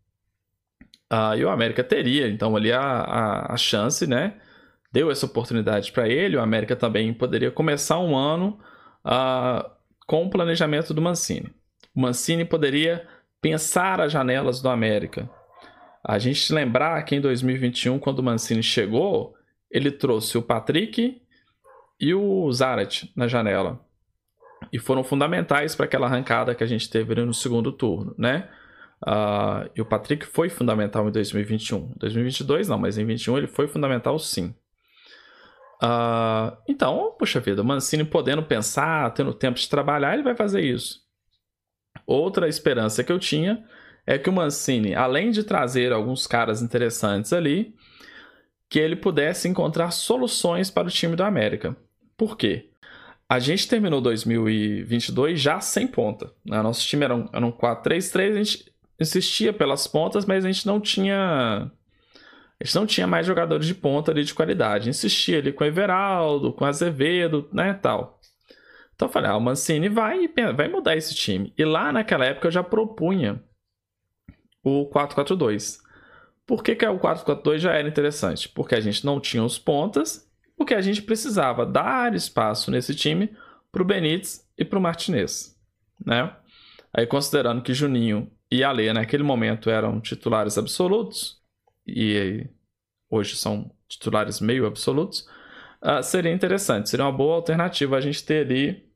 Uh, 1.12 1.36
e 1.36 1.44
o 1.44 1.50
América 1.50 1.84
teria 1.84 2.28
então 2.28 2.56
ali 2.56 2.72
a, 2.72 2.80
a, 2.80 3.52
a 3.52 3.56
chance, 3.56 4.06
né? 4.06 4.34
Deu 4.92 5.10
essa 5.10 5.26
oportunidade 5.26 5.92
para 5.92 6.08
ele. 6.08 6.36
O 6.36 6.40
América 6.40 6.76
também 6.76 7.12
poderia 7.12 7.50
começar 7.50 7.98
um 7.98 8.16
ano 8.16 8.58
uh, 9.04 9.68
com 10.06 10.24
o 10.24 10.30
planejamento 10.30 10.94
do 10.94 11.02
Mancini. 11.02 11.52
O 11.94 12.00
Mancini 12.00 12.44
poderia 12.44 13.06
pensar 13.40 14.00
as 14.00 14.12
janelas 14.12 14.62
do 14.62 14.68
América. 14.68 15.28
A 16.04 16.18
gente 16.18 16.52
lembrar 16.52 17.02
que 17.04 17.16
em 17.16 17.20
2021, 17.20 17.98
quando 17.98 18.18
o 18.18 18.22
Mancini 18.22 18.62
chegou, 18.62 19.34
ele 19.70 19.90
trouxe 19.90 20.36
o 20.36 20.42
Patrick 20.42 21.22
e 21.98 22.14
o 22.14 22.52
Zarat 22.52 23.10
na 23.16 23.26
janela 23.26 23.80
e 24.72 24.78
foram 24.78 25.02
fundamentais 25.02 25.74
para 25.74 25.86
aquela 25.86 26.06
arrancada 26.06 26.54
que 26.54 26.62
a 26.62 26.66
gente 26.66 26.90
teve 26.90 27.14
no 27.14 27.32
segundo 27.32 27.72
turno, 27.72 28.14
né? 28.18 28.50
Uh, 29.06 29.70
e 29.76 29.80
o 29.80 29.84
Patrick 29.84 30.24
foi 30.26 30.48
fundamental 30.48 31.08
em 31.08 31.12
2021. 31.12 31.94
2022 31.96 32.68
não, 32.68 32.78
mas 32.78 32.96
em 32.96 33.04
2021 33.04 33.38
ele 33.38 33.46
foi 33.46 33.66
fundamental 33.66 34.18
sim. 34.18 34.54
Uh, 35.82 36.56
então, 36.68 37.14
puxa 37.18 37.40
vida, 37.40 37.62
o 37.62 37.64
Mancini 37.64 38.04
podendo 38.04 38.42
pensar, 38.42 39.12
tendo 39.12 39.34
tempo 39.34 39.58
de 39.58 39.68
trabalhar, 39.68 40.14
ele 40.14 40.22
vai 40.22 40.34
fazer 40.34 40.62
isso. 40.62 41.00
Outra 42.06 42.48
esperança 42.48 43.04
que 43.04 43.12
eu 43.12 43.18
tinha 43.18 43.64
é 44.06 44.18
que 44.18 44.28
o 44.28 44.32
Mancini, 44.32 44.94
além 44.94 45.30
de 45.30 45.42
trazer 45.42 45.92
alguns 45.92 46.26
caras 46.26 46.60
interessantes 46.62 47.32
ali, 47.32 47.74
que 48.68 48.78
ele 48.78 48.96
pudesse 48.96 49.48
encontrar 49.48 49.90
soluções 49.90 50.70
para 50.70 50.88
o 50.88 50.90
time 50.90 51.16
do 51.16 51.22
América. 51.22 51.76
Por 52.16 52.36
quê? 52.36 52.70
A 53.28 53.38
gente 53.38 53.68
terminou 53.68 54.00
2022 54.00 55.40
já 55.40 55.60
sem 55.60 55.86
ponta. 55.86 56.32
Né? 56.44 56.60
Nosso 56.60 56.86
time 56.86 57.04
era 57.04 57.14
um, 57.14 57.28
era 57.32 57.44
um 57.44 57.52
4-3-3, 57.52 58.32
a 58.32 58.42
gente 58.42 58.72
insistia 59.00 59.52
pelas 59.52 59.86
pontas, 59.86 60.24
mas 60.24 60.44
a 60.44 60.50
gente 60.50 60.66
não 60.66 60.80
tinha. 60.80 61.70
A 62.60 62.64
gente 62.64 62.74
não 62.76 62.86
tinha 62.86 63.06
mais 63.06 63.26
jogadores 63.26 63.66
de 63.66 63.74
ponta 63.74 64.12
ali 64.12 64.24
de 64.24 64.34
qualidade. 64.34 64.88
Insistia 64.88 65.38
ali 65.38 65.52
com 65.52 65.64
Everaldo, 65.64 66.52
com 66.52 66.64
Azevedo, 66.64 67.48
né, 67.52 67.74
tal. 67.74 68.20
Então 68.94 69.08
eu 69.08 69.12
falei, 69.12 69.30
ah, 69.30 69.36
o 69.36 69.40
Mancini 69.40 69.88
vai, 69.88 70.28
vai 70.54 70.68
mudar 70.68 70.96
esse 70.96 71.14
time. 71.14 71.52
E 71.58 71.64
lá 71.64 71.92
naquela 71.92 72.24
época 72.24 72.46
eu 72.46 72.52
já 72.52 72.62
propunha 72.62 73.42
o 74.64 74.88
4-4-2. 74.90 75.78
Por 76.46 76.62
que, 76.62 76.74
que 76.74 76.86
o 76.86 76.98
4-4-2 76.98 77.58
já 77.58 77.74
era 77.74 77.86
interessante? 77.86 78.48
Porque 78.48 78.74
a 78.74 78.80
gente 78.80 79.04
não 79.04 79.20
tinha 79.20 79.44
os 79.44 79.58
pontas 79.58 80.28
porque 80.56 80.74
a 80.74 80.80
gente 80.80 81.02
precisava 81.02 81.66
dar 81.66 82.14
espaço 82.14 82.70
nesse 82.70 82.94
time 82.94 83.36
para 83.72 83.82
o 83.82 83.84
Benítez 83.84 84.48
e 84.56 84.64
para 84.64 84.78
o 84.78 84.82
Martinez, 84.82 85.58
né? 86.04 86.34
Aí 86.92 87.06
considerando 87.06 87.60
que 87.60 87.74
Juninho 87.74 88.30
e 88.50 88.62
Ale 88.62 88.92
naquele 88.92 89.24
momento 89.24 89.68
eram 89.68 90.00
titulares 90.00 90.56
absolutos 90.56 91.42
e 91.86 92.46
hoje 93.10 93.36
são 93.36 93.70
titulares 93.88 94.40
meio 94.40 94.66
absolutos, 94.66 95.28
uh, 95.82 96.02
seria 96.02 96.32
interessante, 96.32 96.88
seria 96.88 97.04
uma 97.04 97.12
boa 97.12 97.34
alternativa 97.36 97.96
a 97.96 98.00
gente 98.00 98.24
ter 98.24 98.46
ali 98.46 98.88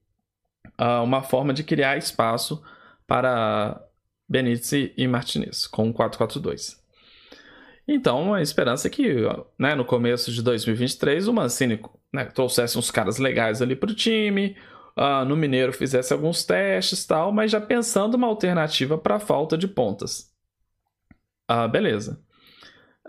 uh, 0.81 1.03
uma 1.03 1.23
forma 1.23 1.53
de 1.53 1.65
criar 1.65 1.97
espaço 1.97 2.63
para 3.07 3.83
Benítez 4.29 4.93
e 4.97 5.09
Martinez 5.09 5.67
com 5.67 5.89
o 5.89 5.95
4-4-2. 5.95 6.77
Então, 7.87 8.35
a 8.35 8.43
esperança 8.43 8.87
é 8.87 8.91
que 8.91 9.15
né, 9.59 9.75
no 9.75 9.85
começo 9.85 10.31
de 10.31 10.43
2023 10.43 11.27
o 11.27 11.33
Mancini 11.33 11.81
né, 12.13 12.27
trouxesse 12.27 12.79
uns 12.79 12.91
caras 12.91 13.17
legais 13.17 13.63
ali 13.63 13.75
para 13.75 13.91
o 13.91 13.95
time, 13.95 14.55
uh, 14.95 15.25
no 15.25 15.35
Mineiro 15.35 15.73
fizesse 15.73 16.13
alguns 16.13 16.45
testes 16.45 17.07
tal, 17.07 17.33
mas 17.33 17.51
já 17.51 17.61
pensando 17.61 18.15
uma 18.15 18.27
alternativa 18.27 18.99
para 18.99 19.17
a 19.17 19.21
falta 19.21 19.57
de 19.57 19.67
pontas. 19.67 20.31
Ah, 21.49 21.67
beleza. 21.67 22.23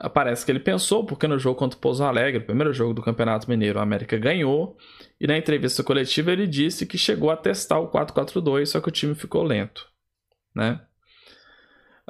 Uh, 0.01 0.09
parece 0.09 0.45
que 0.45 0.51
ele 0.51 0.61
pensou, 0.61 1.05
porque 1.05 1.27
no 1.27 1.38
jogo 1.38 1.59
contra 1.59 1.77
o 1.77 1.81
Pouso 1.81 2.05
Alegre, 2.05 2.39
primeiro 2.39 2.71
jogo 2.71 2.93
do 2.93 3.01
Campeonato 3.01 3.49
Mineiro, 3.49 3.79
a 3.79 3.83
América 3.83 4.17
ganhou, 4.17 4.77
e 5.19 5.27
na 5.27 5.38
entrevista 5.38 5.83
coletiva 5.83 6.31
ele 6.31 6.47
disse 6.47 6.85
que 6.85 6.97
chegou 6.97 7.29
a 7.29 7.35
testar 7.35 7.79
o 7.79 7.91
4-4-2, 7.91 8.67
só 8.67 8.79
que 8.79 8.88
o 8.88 8.93
time 8.93 9.13
ficou 9.13 9.43
lento. 9.43 9.85
Né? 10.55 10.79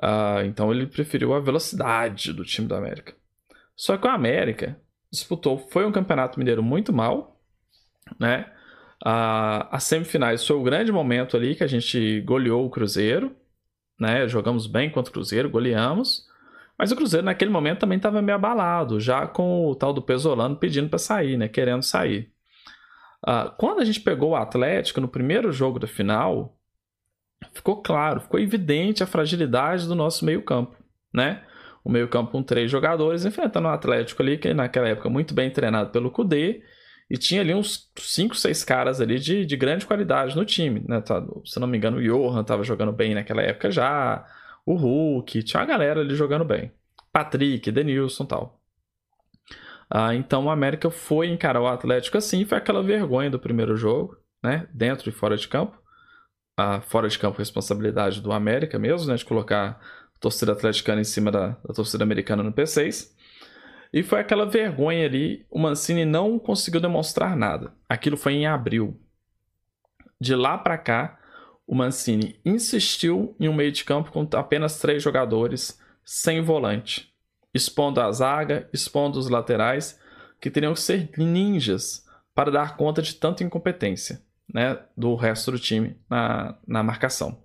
Uh, 0.01 0.46
então 0.46 0.72
ele 0.72 0.88
preferiu 0.88 1.34
a 1.34 1.39
velocidade 1.39 2.32
do 2.32 2.46
time 2.46 2.68
do 2.68 2.75
América. 2.75 3.13
Só 3.75 3.98
que 3.98 4.08
o 4.08 4.10
América 4.10 4.79
disputou, 5.12 5.58
foi 5.58 5.86
um 5.86 5.91
campeonato 5.91 6.39
mineiro 6.39 6.63
muito 6.63 6.94
mal, 6.94 7.41
né? 8.20 8.51
Uh, 9.06 9.63
as 9.72 9.86
semifinais 9.86 10.46
foi 10.46 10.56
o 10.56 10.63
grande 10.63 10.91
momento 10.91 11.38
ali 11.38 11.56
que 11.56 11.63
a 11.63 11.68
gente 11.68 12.22
goleou 12.22 12.65
o 12.65 12.70
Cruzeiro, 12.70 13.36
né? 14.00 14.27
Jogamos 14.27 14.68
bem 14.68 14.89
contra 14.89 15.10
o 15.10 15.13
Cruzeiro, 15.13 15.50
goleamos. 15.50 16.27
Mas 16.77 16.91
o 16.91 16.96
Cruzeiro 16.96 17.25
naquele 17.25 17.51
momento 17.51 17.79
também 17.79 17.98
estava 17.98 18.22
meio 18.22 18.38
abalado, 18.38 19.00
já 19.00 19.27
com 19.27 19.68
o 19.68 19.75
tal 19.75 19.91
do 19.94 20.01
Pesolano 20.01 20.56
pedindo 20.56 20.89
para 20.89 21.00
sair, 21.00 21.38
né? 21.38 21.48
Querendo 21.48 21.84
sair. 21.84 22.32
Uh, 23.27 23.51
quando 23.58 23.82
a 23.82 23.86
gente 23.86 24.00
pegou 24.00 24.32
o 24.32 24.36
Atlético 24.36 25.01
no 25.01 25.08
primeiro 25.08 25.51
jogo 25.51 25.77
da 25.77 25.88
final, 25.88 26.58
ficou 27.53 27.81
claro, 27.81 28.22
ficou 28.22 28.39
evidente 28.39 29.03
a 29.03 29.08
fragilidade 29.08 29.88
do 29.88 29.96
nosso 29.96 30.25
meio-campo, 30.25 30.75
né? 31.13 31.43
O 31.84 31.89
meio-campo 31.89 32.31
com 32.31 32.43
três 32.43 32.69
jogadores 32.69 33.25
enfrentando 33.25 33.67
o 33.67 33.72
Atlético 33.72 34.22
ali, 34.22 34.38
que 34.38 34.53
naquela 34.53 34.88
época 34.88 35.10
muito 35.10 35.34
bem 35.34 35.50
treinado 35.50 35.89
pelo 35.91 36.12
Cudê, 36.12 36.62
e 37.10 37.17
tinha 37.17 37.41
ali 37.41 37.53
uns 37.53 37.91
5, 37.98 38.36
6 38.36 38.63
caras 38.63 39.01
ali 39.01 39.17
de, 39.17 39.46
de 39.46 39.58
grande 39.58 39.86
qualidade 39.86 40.36
no 40.36 40.46
time, 40.46 40.84
né? 40.88 41.01
Tá, 41.01 41.25
se 41.46 41.60
não 41.60 41.67
me 41.67 41.77
engano, 41.77 41.98
o 41.98 42.01
Johan 42.01 42.41
estava 42.41 42.63
jogando 42.63 42.91
bem 42.91 43.15
naquela 43.15 43.41
época 43.41 43.72
já, 43.72 44.25
o 44.65 44.75
Hulk, 44.75 45.43
tinha 45.43 45.62
uma 45.62 45.67
galera 45.67 46.01
ali 46.01 46.13
jogando 46.15 46.46
bem. 46.46 46.72
Patrick, 47.12 47.72
Denilson 47.72 48.25
tal. 48.25 48.60
Ah, 49.89 50.13
então 50.13 50.46
o 50.46 50.51
América 50.51 50.91
foi 50.91 51.29
encarar 51.29 51.62
o 51.62 51.67
Atlético 51.67 52.17
assim, 52.17 52.46
foi 52.46 52.60
aquela 52.60 52.84
vergonha 52.84 53.31
do 53.31 53.39
primeiro 53.39 53.75
jogo, 53.75 54.15
né? 54.43 54.67
Dentro 54.72 55.10
e 55.10 55.12
fora 55.12 55.36
de 55.36 55.48
campo 55.48 55.79
a 56.59 56.81
fora 56.81 57.07
de 57.07 57.17
campo 57.17 57.37
responsabilidade 57.37 58.19
do 58.19 58.33
América 58.33 58.77
mesmo, 58.77 59.07
né? 59.07 59.15
De 59.15 59.23
colocar 59.23 59.79
a 60.13 60.19
torcida 60.19 60.51
atleticana 60.51 60.99
em 60.99 61.05
cima 61.05 61.31
da, 61.31 61.49
da 61.65 61.73
torcida 61.73 62.03
americana 62.03 62.43
no 62.43 62.51
P6. 62.51 63.11
E 63.93 64.03
foi 64.03 64.19
aquela 64.19 64.45
vergonha 64.45 65.05
ali, 65.05 65.45
o 65.49 65.57
Mancini 65.57 66.03
não 66.03 66.37
conseguiu 66.37 66.81
demonstrar 66.81 67.35
nada. 67.37 67.73
Aquilo 67.87 68.17
foi 68.17 68.33
em 68.33 68.45
abril. 68.45 68.99
De 70.19 70.35
lá 70.35 70.57
para 70.57 70.77
cá, 70.77 71.17
o 71.65 71.73
Mancini 71.73 72.39
insistiu 72.45 73.35
em 73.39 73.47
um 73.47 73.53
meio 73.53 73.71
de 73.71 73.85
campo 73.85 74.11
com 74.11 74.27
apenas 74.33 74.79
três 74.79 75.01
jogadores, 75.01 75.79
sem 76.03 76.41
volante, 76.41 77.13
expondo 77.53 78.01
a 78.01 78.11
zaga, 78.11 78.69
expondo 78.73 79.17
os 79.17 79.29
laterais, 79.29 79.97
que 80.41 80.51
teriam 80.51 80.73
que 80.73 80.81
ser 80.81 81.09
ninjas 81.17 82.05
para 82.35 82.51
dar 82.51 82.75
conta 82.75 83.01
de 83.01 83.15
tanta 83.15 83.43
incompetência 83.43 84.21
né, 84.53 84.79
do 84.96 85.15
resto 85.15 85.51
do 85.51 85.60
time 85.60 85.98
na, 86.10 86.58
na 86.68 86.84
marcação. 86.84 87.44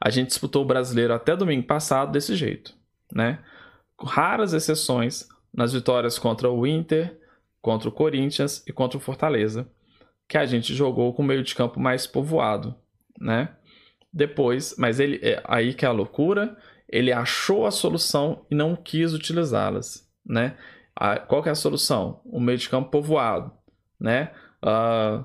A 0.00 0.08
gente 0.08 0.28
disputou 0.28 0.62
o 0.62 0.66
brasileiro 0.66 1.12
até 1.12 1.36
domingo 1.36 1.66
passado 1.66 2.12
desse 2.12 2.34
jeito, 2.34 2.74
né? 3.12 3.44
Raras 4.02 4.54
exceções, 4.54 5.28
nas 5.52 5.74
vitórias 5.74 6.18
contra 6.18 6.50
o 6.50 6.66
Inter, 6.66 7.20
contra 7.60 7.88
o 7.88 7.92
Corinthians 7.92 8.64
e 8.66 8.72
contra 8.72 8.96
o 8.96 9.00
Fortaleza, 9.00 9.70
que 10.26 10.38
a 10.38 10.46
gente 10.46 10.74
jogou 10.74 11.12
com 11.12 11.22
o 11.22 11.26
meio 11.26 11.42
de 11.42 11.54
campo 11.54 11.78
mais 11.78 12.06
povoado, 12.06 12.74
né? 13.20 13.54
Depois, 14.12 14.74
mas 14.78 14.98
ele 14.98 15.20
é 15.22 15.42
aí 15.44 15.74
que 15.74 15.84
é 15.84 15.88
a 15.88 15.92
loucura, 15.92 16.56
ele 16.88 17.12
achou 17.12 17.66
a 17.66 17.70
solução 17.70 18.46
e 18.50 18.54
não 18.54 18.74
quis 18.74 19.12
utilizá-las, 19.12 20.08
né? 20.24 20.56
A, 20.96 21.18
qual 21.18 21.42
que 21.42 21.48
é 21.48 21.52
a 21.52 21.56
solução? 21.56 22.20
O 22.24 22.40
meio 22.40 22.58
de 22.58 22.68
campo 22.68 22.90
povoado, 22.90 23.52
né? 24.00 24.32
Uh, 24.62 25.24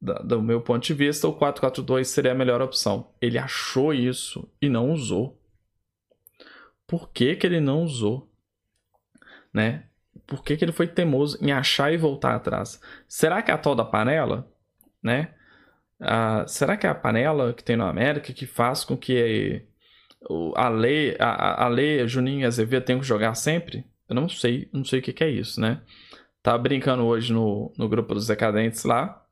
do 0.00 0.42
meu 0.42 0.60
ponto 0.60 0.84
de 0.84 0.94
vista, 0.94 1.26
o 1.26 1.38
4-4-2 1.38 2.04
seria 2.04 2.32
a 2.32 2.34
melhor 2.34 2.60
opção. 2.60 3.10
Ele 3.20 3.38
achou 3.38 3.92
isso 3.92 4.48
e 4.60 4.68
não 4.68 4.90
usou. 4.92 5.40
Por 6.86 7.10
que, 7.10 7.34
que 7.34 7.46
ele 7.46 7.60
não 7.60 7.82
usou? 7.82 8.30
Né? 9.52 9.84
Por 10.26 10.44
que, 10.44 10.56
que 10.56 10.64
ele 10.64 10.72
foi 10.72 10.86
teimoso 10.86 11.38
em 11.42 11.52
achar 11.52 11.92
e 11.92 11.96
voltar 11.96 12.34
atrás? 12.34 12.80
Será 13.08 13.42
que 13.42 13.50
é 13.50 13.54
a 13.54 13.58
tal 13.58 13.74
da 13.74 13.84
panela? 13.84 14.46
Né? 15.02 15.34
Ah, 16.00 16.44
será 16.46 16.76
que 16.76 16.86
é 16.86 16.90
a 16.90 16.94
panela 16.94 17.54
que 17.54 17.64
tem 17.64 17.76
na 17.76 17.88
América 17.88 18.32
que 18.32 18.46
faz 18.46 18.84
com 18.84 18.96
que 18.96 19.62
a 20.54 20.68
lei, 20.68 21.16
a, 21.18 21.64
a 21.64 21.68
lei 21.68 22.06
Juninho 22.06 22.40
e 22.40 22.44
Azevedo 22.44 22.84
tenham 22.84 23.00
que 23.00 23.06
jogar 23.06 23.34
sempre? 23.34 23.84
Eu 24.08 24.14
não 24.14 24.28
sei, 24.28 24.68
não 24.72 24.84
sei 24.84 25.00
o 25.00 25.02
que, 25.02 25.12
que 25.12 25.24
é 25.24 25.30
isso, 25.30 25.60
né? 25.60 25.80
Tava 26.42 26.58
brincando 26.58 27.04
hoje 27.04 27.32
no, 27.32 27.72
no 27.78 27.88
grupo 27.88 28.12
dos 28.12 28.26
decadentes 28.26 28.84
lá, 28.84 29.23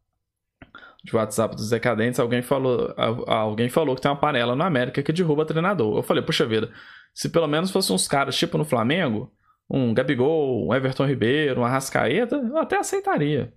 de 1.05 1.15
WhatsApp 1.17 1.57
dos 1.57 1.71
decadentes, 1.71 2.21
alguém 2.21 2.43
falou, 2.43 2.95
alguém 3.27 3.69
falou 3.69 3.97
que 3.97 4.03
tem 4.03 4.11
uma 4.11 4.17
panela 4.17 4.55
na 4.55 4.67
América 4.67 5.03
que 5.03 5.13
derruba 5.13 5.45
treinador. 5.45 5.97
Eu 5.97 6.03
falei, 6.03 6.23
puxa 6.23 6.47
vida, 6.47 6.71
se 7.13 7.29
pelo 7.29 7.49
menos 7.49 7.71
fossem 7.71 7.95
uns 7.95 8.07
caras 8.07 8.37
tipo 8.37 8.57
no 8.57 8.65
Flamengo, 8.65 9.33
um 9.69 9.93
Gabigol, 9.93 10.69
um 10.69 10.75
Everton 10.75 11.07
Ribeiro, 11.07 11.61
um 11.61 11.65
Arrascaeta, 11.65 12.37
eu 12.37 12.57
até 12.57 12.79
aceitaria. 12.79 13.53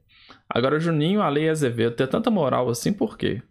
Agora, 0.50 0.80
Juninho, 0.80 1.22
Ale 1.22 1.42
e 1.42 1.50
Azevedo 1.50 1.96
ter 1.96 2.08
tanta 2.08 2.32
moral 2.32 2.70
assim, 2.70 2.92
por 2.92 3.18
quê? 3.18 3.44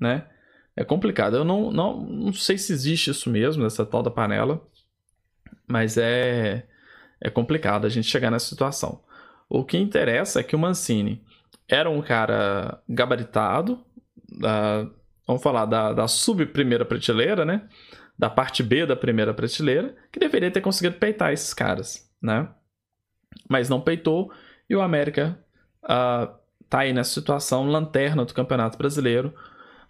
Né? 0.00 0.26
É 0.74 0.84
complicado. 0.84 1.36
Eu 1.36 1.44
não, 1.44 1.70
não, 1.70 2.02
não 2.02 2.32
sei 2.32 2.56
se 2.56 2.72
existe 2.72 3.10
isso 3.10 3.28
mesmo, 3.28 3.66
essa 3.66 3.84
tal 3.84 4.02
da 4.02 4.10
panela, 4.10 4.62
mas 5.66 5.98
é, 5.98 6.66
é 7.20 7.28
complicado 7.28 7.86
a 7.86 7.90
gente 7.90 8.08
chegar 8.08 8.30
nessa 8.30 8.46
situação. 8.46 9.02
O 9.48 9.64
que 9.64 9.76
interessa 9.76 10.40
é 10.40 10.42
que 10.42 10.56
o 10.56 10.58
Mancini 10.58 11.22
era 11.72 11.88
um 11.88 12.02
cara 12.02 12.82
gabaritado, 12.86 13.82
da, 14.38 14.86
vamos 15.26 15.42
falar 15.42 15.64
da, 15.64 15.94
da 15.94 16.06
sub-primeira 16.06 16.84
prateleira, 16.84 17.46
né? 17.46 17.66
Da 18.18 18.28
parte 18.28 18.62
B 18.62 18.84
da 18.84 18.94
primeira 18.94 19.32
prateleira, 19.32 19.96
que 20.12 20.20
deveria 20.20 20.50
ter 20.50 20.60
conseguido 20.60 20.96
peitar 20.96 21.32
esses 21.32 21.54
caras, 21.54 22.12
né? 22.22 22.46
Mas 23.48 23.70
não 23.70 23.80
peitou 23.80 24.30
e 24.68 24.76
o 24.76 24.82
América 24.82 25.38
uh, 25.84 26.30
tá 26.68 26.80
aí 26.80 26.92
nessa 26.92 27.14
situação, 27.14 27.66
lanterna 27.66 28.26
do 28.26 28.34
Campeonato 28.34 28.76
Brasileiro. 28.76 29.32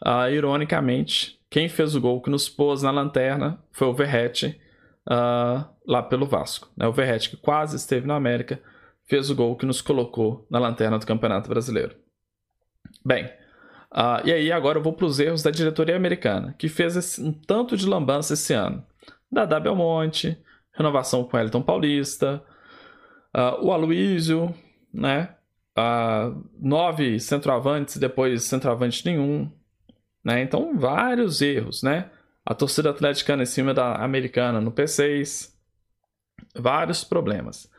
Uh, 0.07 0.31
ironicamente, 0.31 1.41
quem 1.51 1.69
fez 1.69 1.97
o 1.97 2.01
gol 2.01 2.23
que 2.23 2.31
nos 2.31 2.49
pôs 2.49 2.83
na 2.83 2.93
lanterna 2.93 3.59
foi 3.73 3.89
o 3.89 3.95
Verrete, 3.95 4.61
uh, 5.09 5.69
lá 5.85 6.01
pelo 6.01 6.27
Vasco. 6.27 6.71
Né? 6.77 6.87
O 6.87 6.93
Verrete 6.93 7.31
que 7.31 7.37
quase 7.37 7.75
esteve 7.75 8.07
na 8.07 8.15
América, 8.15 8.61
fez 9.07 9.31
o 9.31 9.35
gol 9.35 9.57
que 9.57 9.67
nos 9.67 9.81
colocou 9.81 10.47
na 10.51 10.59
lanterna 10.59 10.99
do 10.99 11.07
Campeonato 11.07 11.49
Brasileiro. 11.49 11.97
Bem, 13.05 13.27
uh, 13.93 14.25
e 14.25 14.33
aí 14.33 14.53
agora 14.53 14.79
eu 14.79 14.83
vou 14.83 14.93
para 14.93 15.07
os 15.07 15.19
erros 15.19 15.43
da 15.43 15.51
diretoria 15.51 15.97
americana, 15.97 16.55
que 16.59 16.69
fez 16.69 16.97
esse, 16.97 17.23
um 17.23 17.33
tanto 17.33 17.77
de 17.77 17.87
lambança 17.87 18.35
esse 18.35 18.53
ano. 18.53 18.85
Dadá 19.31 19.59
Belmonte, 19.59 20.39
renovação 20.73 21.25
com 21.25 21.39
Elton 21.39 21.63
Paulista, 21.63 22.43
uh, 23.35 23.65
o 23.65 23.73
Aloísio, 23.73 24.55
né? 24.93 25.35
Uh, 25.77 26.45
nove 26.61 27.19
centroavantes, 27.19 27.97
depois 27.97 28.45
centroavante 28.45 29.05
nenhum. 29.07 29.51
Né? 30.23 30.43
Então, 30.43 30.77
vários 30.77 31.41
erros, 31.41 31.83
né? 31.83 32.11
A 32.45 32.55
torcida 32.55 32.91
atleticana 32.91 33.43
em 33.43 33.47
cima 33.47 33.73
da 33.73 33.97
americana 33.97 34.61
no 34.61 34.71
P6. 34.71 35.51
Vários 36.55 37.05
problemas. 37.05 37.72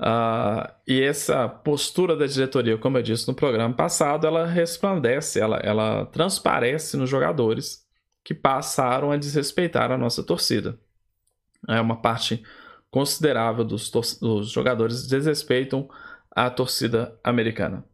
Uh, 0.00 0.72
e 0.86 1.02
essa 1.02 1.48
postura 1.48 2.16
da 2.16 2.26
diretoria, 2.26 2.78
como 2.78 2.98
eu 2.98 3.02
disse 3.02 3.26
no 3.26 3.34
programa 3.34 3.74
passado, 3.74 4.26
ela 4.26 4.46
resplandece, 4.46 5.40
ela, 5.40 5.56
ela 5.56 6.06
transparece 6.06 6.96
nos 6.96 7.10
jogadores 7.10 7.84
que 8.22 8.32
passaram 8.32 9.10
a 9.10 9.16
desrespeitar 9.16 9.90
a 9.90 9.98
nossa 9.98 10.22
torcida. 10.22 10.78
É 11.68 11.80
uma 11.80 11.96
parte 12.00 12.42
considerável 12.90 13.64
dos, 13.64 13.90
dos 14.20 14.50
jogadores 14.50 15.06
desrespeitam 15.06 15.88
a 16.30 16.48
torcida 16.48 17.18
americana. 17.24 17.84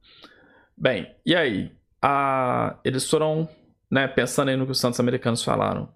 Bem, 0.77 1.15
e 1.25 1.35
aí? 1.35 1.73
A, 2.03 2.79
eles 2.85 3.09
foram, 3.09 3.49
né, 3.91 4.07
pensando 4.07 4.51
aí 4.51 4.57
no 4.57 4.67
que 4.67 4.73
os 4.73 4.79
Santos 4.79 5.01
americanos 5.01 5.43
falaram, 5.43 5.89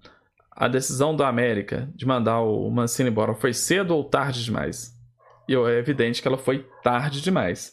a 0.50 0.66
decisão 0.66 1.14
da 1.14 1.28
América 1.28 1.88
de 1.94 2.06
mandar 2.06 2.40
o 2.40 2.70
Mancini 2.70 3.10
embora 3.10 3.34
foi 3.34 3.52
cedo 3.52 3.94
ou 3.94 4.02
tarde 4.02 4.42
demais? 4.42 4.97
E 5.48 5.54
é 5.54 5.78
evidente 5.78 6.20
que 6.20 6.28
ela 6.28 6.38
foi 6.38 6.66
tarde 6.82 7.20
demais. 7.20 7.72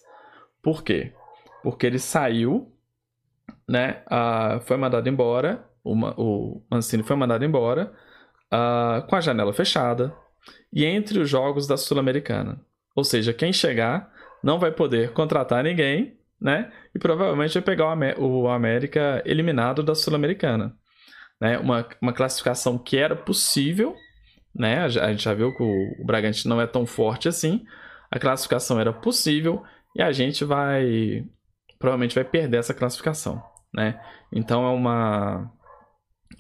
Por 0.63 0.83
quê? 0.83 1.13
Porque 1.61 1.85
ele 1.85 1.99
saiu, 1.99 2.71
né? 3.67 4.03
Uh, 4.07 4.59
foi 4.61 4.77
mandado 4.77 5.09
embora. 5.09 5.67
O, 5.83 5.93
o 5.93 6.65
Mancini 6.71 7.03
foi 7.03 7.15
mandado 7.15 7.43
embora 7.45 7.93
uh, 8.53 9.05
com 9.07 9.15
a 9.15 9.21
janela 9.21 9.53
fechada 9.53 10.15
e 10.71 10.85
entre 10.85 11.19
os 11.19 11.29
jogos 11.29 11.67
da 11.67 11.77
Sul-Americana. 11.77 12.59
Ou 12.95 13.03
seja, 13.03 13.33
quem 13.33 13.51
chegar 13.51 14.11
não 14.43 14.59
vai 14.59 14.71
poder 14.71 15.11
contratar 15.11 15.63
ninguém, 15.63 16.17
né? 16.39 16.71
E 16.93 16.99
provavelmente 16.99 17.53
vai 17.53 17.63
pegar 17.63 17.97
o 18.17 18.47
América 18.47 19.21
eliminado 19.25 19.83
da 19.83 19.95
Sul-Americana. 19.95 20.75
Né? 21.41 21.57
Uma, 21.57 21.87
uma 22.01 22.13
classificação 22.13 22.77
que 22.77 22.97
era 22.97 23.15
possível, 23.15 23.95
né? 24.55 24.83
A 24.83 24.87
gente 24.87 25.23
já 25.23 25.33
viu 25.33 25.55
que 25.55 25.61
o 25.61 26.05
Bragantino 26.05 26.55
não 26.55 26.61
é 26.61 26.67
tão 26.67 26.85
forte 26.85 27.27
assim. 27.27 27.65
A 28.09 28.17
classificação 28.17 28.79
era 28.79 28.93
possível 28.93 29.63
e 29.95 30.01
a 30.01 30.11
gente 30.11 30.45
vai 30.45 31.25
provavelmente 31.77 32.15
vai 32.15 32.23
perder 32.23 32.57
essa 32.57 32.73
classificação, 32.73 33.43
né? 33.73 33.99
Então 34.31 34.65
é 34.65 34.71
uma 34.71 35.51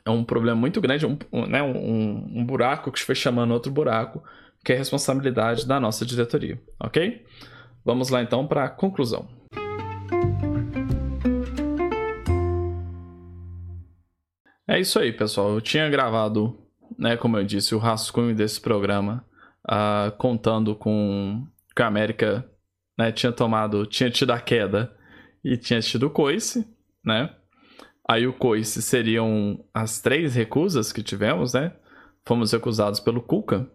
é 0.05 0.09
um 0.09 0.23
problema 0.23 0.59
muito 0.59 0.79
grande, 0.79 1.05
um, 1.05 1.17
né, 1.47 1.61
um, 1.61 2.39
um 2.39 2.45
buraco 2.45 2.91
que 2.91 3.01
foi 3.01 3.15
chamando 3.15 3.51
outro 3.51 3.71
buraco, 3.71 4.23
que 4.63 4.71
é 4.71 4.75
responsabilidade 4.75 5.67
da 5.67 5.79
nossa 5.79 6.05
diretoria, 6.05 6.61
ok? 6.79 7.25
Vamos 7.83 8.09
lá 8.09 8.21
então 8.21 8.47
para 8.47 8.65
a 8.65 8.69
conclusão. 8.69 9.27
É 14.67 14.79
isso 14.79 14.97
aí, 14.99 15.11
pessoal. 15.11 15.51
Eu 15.53 15.61
tinha 15.61 15.89
gravado 15.89 16.64
né, 16.97 17.17
como 17.17 17.37
eu 17.37 17.43
disse, 17.43 17.75
o 17.75 17.79
rascunho 17.79 18.35
desse 18.35 18.59
programa, 18.59 19.25
uh, 19.69 20.11
contando 20.17 20.75
com 20.75 21.45
que 21.75 21.81
a 21.81 21.87
América 21.87 22.49
né, 22.97 23.11
tinha 23.11 23.31
tomado, 23.31 23.85
tinha 23.85 24.09
tido 24.09 24.31
a 24.31 24.39
queda 24.39 24.95
e 25.43 25.57
tinha 25.57 25.81
tido 25.81 26.07
o 26.07 26.09
coice, 26.09 26.67
né? 27.03 27.33
Aí 28.07 28.27
o 28.27 28.33
coice 28.33 28.81
seriam 28.81 29.63
as 29.73 29.99
três 29.99 30.35
recusas 30.35 30.93
que 30.93 31.03
tivemos, 31.03 31.53
né? 31.53 31.73
Fomos 32.23 32.51
recusados 32.51 32.99
pelo 32.99 33.21
Cuca, 33.21 33.69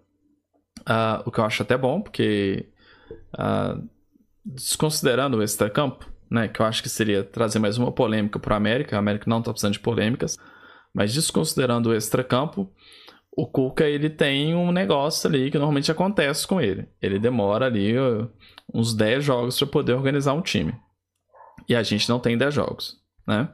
uh, 0.80 1.22
o 1.26 1.30
que 1.30 1.40
eu 1.40 1.44
acho 1.44 1.62
até 1.62 1.76
bom, 1.76 2.00
porque 2.00 2.68
uh, 3.34 3.88
desconsiderando 4.44 5.38
o 5.38 5.42
extracampo, 5.42 6.10
né, 6.30 6.48
que 6.48 6.60
eu 6.60 6.66
acho 6.66 6.82
que 6.82 6.88
seria 6.88 7.24
trazer 7.24 7.58
mais 7.58 7.76
uma 7.76 7.90
polêmica 7.90 8.38
para 8.38 8.54
a 8.54 8.58
América, 8.58 8.96
a 8.96 8.98
América 8.98 9.28
não 9.28 9.40
está 9.40 9.50
precisando 9.50 9.72
de 9.72 9.80
polêmicas, 9.80 10.38
mas 10.92 11.12
desconsiderando 11.12 11.90
o 11.90 11.94
extracampo, 11.94 12.70
o 13.30 13.46
Cuca 13.46 13.84
ele 13.84 14.10
tem 14.10 14.54
um 14.54 14.72
negócio 14.72 15.28
ali 15.28 15.50
que 15.50 15.58
normalmente 15.58 15.90
acontece 15.90 16.46
com 16.46 16.60
ele. 16.60 16.88
Ele 17.00 17.18
demora 17.18 17.66
ali 17.66 17.94
uns 18.72 18.92
10 18.94 19.24
jogos 19.24 19.58
para 19.58 19.68
poder 19.68 19.94
organizar 19.94 20.34
um 20.34 20.42
time. 20.42 20.74
E 21.68 21.74
a 21.74 21.82
gente 21.82 22.08
não 22.08 22.18
tem 22.18 22.36
10 22.36 22.52
jogos, 22.52 23.00
né? 23.26 23.48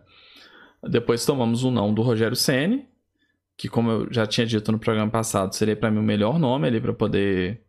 Depois 0.83 1.27
tomamos 1.27 1.65
um 1.65 1.71
não 1.71 1.93
do 1.93 2.03
Rogério 2.03 2.37
Ceni, 2.37 2.87
que 3.57 3.69
como 3.69 3.91
eu 3.91 4.13
já 4.13 4.27
tinha 4.27 4.47
dito 4.47 4.71
no 4.71 4.79
programa 4.79 5.11
passado, 5.11 5.55
seria 5.55 5.77
para 5.77 5.91
mim 5.91 5.99
o 5.99 6.03
melhor 6.03 6.39
nome 6.39 6.69
ali 6.69 6.81
para 6.81 6.93
poder 6.93 7.63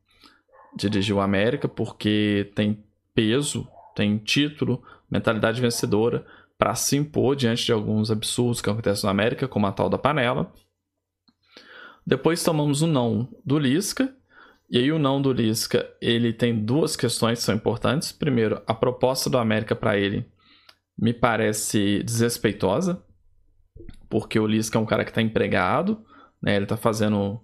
dirigir 0.75 1.15
o 1.15 1.21
América, 1.21 1.67
porque 1.67 2.51
tem 2.55 2.83
peso, 3.13 3.67
tem 3.95 4.17
título, 4.17 4.83
mentalidade 5.09 5.59
vencedora 5.59 6.25
para 6.57 6.75
se 6.75 6.97
impor 6.97 7.35
diante 7.35 7.65
de 7.65 7.71
alguns 7.71 8.09
absurdos 8.09 8.61
que 8.61 8.69
acontecem 8.69 9.05
na 9.05 9.11
América, 9.11 9.47
como 9.47 9.67
a 9.67 9.71
tal 9.71 9.89
da 9.89 9.97
panela. 9.97 10.51
Depois 12.05 12.43
tomamos 12.43 12.81
o 12.81 12.87
não 12.87 13.29
do 13.45 13.59
Lisca. 13.59 14.13
E 14.69 14.77
aí 14.77 14.91
o 14.91 14.99
não 14.99 15.21
do 15.21 15.31
Lisca, 15.31 15.89
ele 16.01 16.33
tem 16.33 16.65
duas 16.65 16.95
questões 16.95 17.39
que 17.39 17.45
são 17.45 17.55
importantes. 17.55 18.11
Primeiro, 18.11 18.61
a 18.67 18.73
proposta 18.73 19.29
do 19.29 19.37
América 19.37 19.75
para 19.75 19.97
ele 19.97 20.29
me 20.97 21.13
parece 21.13 22.03
desrespeitosa, 22.03 23.01
porque 24.09 24.39
o 24.39 24.47
Lisca 24.47 24.77
é 24.77 24.81
um 24.81 24.85
cara 24.85 25.05
que 25.05 25.11
está 25.11 25.21
empregado, 25.21 26.03
né? 26.41 26.55
Ele 26.55 26.65
está 26.65 26.75
fazendo 26.75 27.41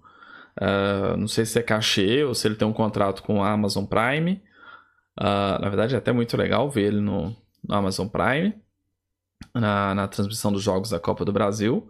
Uh, 0.62 1.18
não 1.18 1.28
sei 1.28 1.46
se 1.46 1.58
é 1.58 1.64
cachê 1.64 2.24
ou 2.24 2.36
se 2.36 2.48
ele 2.48 2.56
tem 2.56 2.68
um 2.68 2.74
contrato 2.74 3.24
com 3.24 3.44
a 3.44 3.52
Amazon 3.52 3.86
Prime. 3.86 4.42
Uh, 5.20 5.62
na 5.62 5.70
verdade, 5.70 5.96
é 5.96 5.98
até 5.98 6.12
muito 6.12 6.36
legal 6.38 6.70
ver 6.70 6.86
ele 6.86 7.02
no, 7.02 7.36
no 7.68 7.76
Amazon 7.76 8.08
Prime, 8.08 8.54
na, 9.54 9.96
na, 9.96 10.08
transmissão 10.08 10.52
dos 10.52 10.62
jogos 10.62 10.90
da 10.90 11.00
Copa 11.00 11.26
do 11.26 11.32
Brasil. 11.32 11.90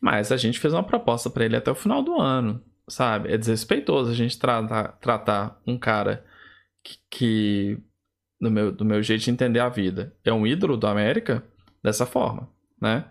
Mas 0.00 0.30
a 0.30 0.36
gente 0.36 0.60
fez 0.60 0.72
uma 0.72 0.82
proposta 0.82 1.30
para 1.30 1.44
ele 1.44 1.56
até 1.56 1.70
o 1.70 1.74
final 1.74 2.02
do 2.02 2.20
ano, 2.20 2.62
sabe? 2.88 3.32
É 3.32 3.38
desrespeitoso 3.38 4.10
a 4.10 4.14
gente 4.14 4.38
tratar, 4.38 4.98
tratar 5.00 5.60
um 5.66 5.78
cara 5.78 6.24
que, 6.82 6.98
que 7.10 7.78
do, 8.40 8.50
meu, 8.50 8.70
do 8.70 8.84
meu 8.84 9.02
jeito 9.02 9.24
de 9.24 9.30
entender 9.30 9.60
a 9.60 9.68
vida, 9.68 10.14
é 10.24 10.32
um 10.32 10.46
ídolo 10.46 10.76
do 10.76 10.86
América 10.86 11.42
dessa 11.82 12.04
forma, 12.04 12.48
né? 12.80 13.06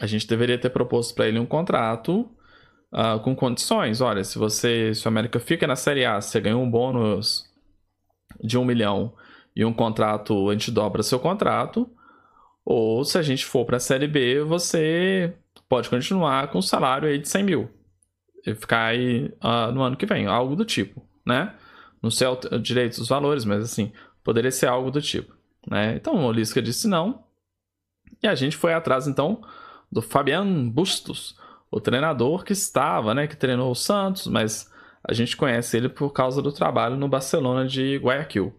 A 0.00 0.06
gente 0.06 0.26
deveria 0.26 0.58
ter 0.58 0.70
proposto 0.70 1.14
para 1.14 1.28
ele 1.28 1.38
um 1.38 1.46
contrato 1.46 2.28
uh, 2.92 3.20
com 3.22 3.36
condições. 3.36 4.00
Olha, 4.00 4.24
se 4.24 4.38
você, 4.38 4.94
se 4.94 5.06
o 5.06 5.08
América 5.08 5.38
fica 5.38 5.66
na 5.66 5.76
Série 5.76 6.04
A, 6.04 6.20
você 6.20 6.40
ganha 6.40 6.56
um 6.56 6.70
bônus 6.70 7.44
de 8.42 8.58
um 8.58 8.64
milhão 8.64 9.14
e 9.54 9.64
um 9.64 9.72
contrato, 9.72 10.50
a 10.50 10.52
gente 10.52 10.70
dobra 10.70 11.02
seu 11.02 11.18
contrato. 11.18 11.90
Ou 12.66 13.04
se 13.04 13.16
a 13.16 13.22
gente 13.22 13.46
for 13.46 13.64
para 13.64 13.76
a 13.76 13.80
Série 13.80 14.08
B, 14.08 14.42
você 14.42 15.32
pode 15.68 15.88
continuar 15.88 16.48
com 16.48 16.58
o 16.58 16.62
salário 16.62 17.08
aí 17.08 17.16
de 17.16 17.28
100 17.28 17.44
mil. 17.44 17.70
E 18.44 18.56
ficar 18.56 18.86
aí 18.86 19.32
uh, 19.40 19.70
no 19.72 19.82
ano 19.82 19.96
que 19.96 20.04
vem, 20.04 20.26
algo 20.26 20.56
do 20.56 20.64
tipo, 20.64 21.00
né? 21.24 21.54
Não 22.02 22.10
sei 22.10 22.26
o 22.26 22.36
direito 22.58 22.98
dos 22.98 23.08
valores, 23.08 23.44
mas 23.44 23.62
assim, 23.62 23.92
poderia 24.24 24.50
ser 24.50 24.66
algo 24.66 24.90
do 24.90 25.00
tipo, 25.00 25.32
né? 25.70 25.94
Então 25.94 26.26
o 26.26 26.32
Lisca 26.32 26.60
disse 26.60 26.88
não. 26.88 27.24
E 28.20 28.26
a 28.26 28.34
gente 28.34 28.56
foi 28.56 28.74
atrás 28.74 29.06
então 29.06 29.40
do 29.90 30.02
Fabian 30.02 30.68
Bustos, 30.68 31.36
o 31.70 31.80
treinador 31.80 32.42
que 32.42 32.52
estava, 32.52 33.14
né, 33.14 33.28
que 33.28 33.36
treinou 33.36 33.70
o 33.70 33.76
Santos, 33.76 34.26
mas 34.26 34.72
a 35.04 35.12
gente 35.12 35.36
conhece 35.36 35.76
ele 35.76 35.88
por 35.88 36.12
causa 36.12 36.42
do 36.42 36.50
trabalho 36.50 36.96
no 36.96 37.08
Barcelona 37.08 37.64
de 37.66 37.96
Guayaquil. 37.98 38.52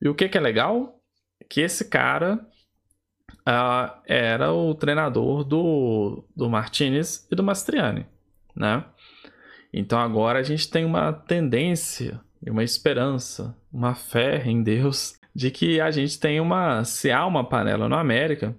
E 0.00 0.08
o 0.08 0.14
que, 0.14 0.28
que 0.28 0.36
é 0.36 0.40
legal? 0.40 1.00
Que 1.48 1.60
esse 1.60 1.88
cara 1.88 2.44
uh, 3.48 3.92
era 4.06 4.52
o 4.52 4.74
treinador 4.74 5.44
do, 5.44 6.24
do 6.34 6.48
Martinez 6.48 7.26
e 7.30 7.34
do 7.34 7.42
Mastriani, 7.42 8.06
né? 8.54 8.84
Então 9.72 9.98
agora 9.98 10.38
a 10.38 10.42
gente 10.42 10.70
tem 10.70 10.84
uma 10.84 11.12
tendência, 11.12 12.20
uma 12.46 12.62
esperança, 12.62 13.56
uma 13.72 13.94
fé 13.94 14.42
em 14.44 14.62
Deus 14.62 15.18
de 15.34 15.50
que 15.50 15.80
a 15.80 15.90
gente 15.90 16.20
tem 16.20 16.40
uma, 16.40 16.84
se 16.84 17.10
há 17.10 17.24
uma 17.24 17.42
panela 17.42 17.88
no 17.88 17.96
América, 17.96 18.54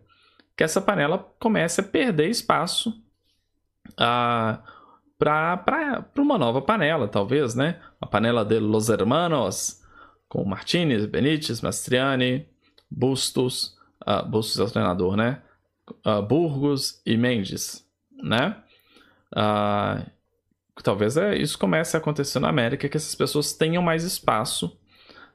que 0.57 0.63
essa 0.63 0.81
panela 0.81 1.19
comece 1.39 1.81
a 1.81 1.83
perder 1.83 2.29
espaço 2.29 2.89
uh, 3.91 4.57
para 5.17 6.05
uma 6.17 6.37
nova 6.37 6.61
panela, 6.61 7.07
talvez, 7.07 7.55
né? 7.55 7.79
A 8.01 8.05
panela 8.05 8.43
de 8.43 8.59
Los 8.59 8.89
Hermanos, 8.89 9.81
com 10.27 10.43
Martinez, 10.43 11.05
Benítez, 11.05 11.61
Mastriani, 11.61 12.47
Bustos, 12.89 13.77
uh, 14.07 14.25
Bustos 14.27 14.59
é 14.59 14.63
o 14.63 14.69
treinador, 14.69 15.15
né? 15.15 15.41
Uh, 16.05 16.21
Burgos 16.21 17.01
e 17.05 17.17
Mendes, 17.17 17.85
né? 18.11 18.57
Uh, 19.31 20.09
talvez 20.81 21.17
é, 21.17 21.35
isso 21.35 21.57
comece 21.57 21.95
a 21.95 21.99
acontecer 21.99 22.39
na 22.39 22.49
América, 22.49 22.87
que 22.87 22.97
essas 22.97 23.15
pessoas 23.15 23.53
tenham 23.53 23.81
mais 23.81 24.03
espaço, 24.03 24.77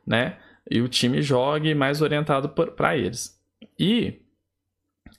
né? 0.07 0.38
E 0.70 0.81
o 0.81 0.88
time 0.88 1.22
jogue 1.22 1.74
mais 1.74 2.02
orientado 2.02 2.48
para 2.48 2.96
eles. 2.96 3.38
E 3.78 4.20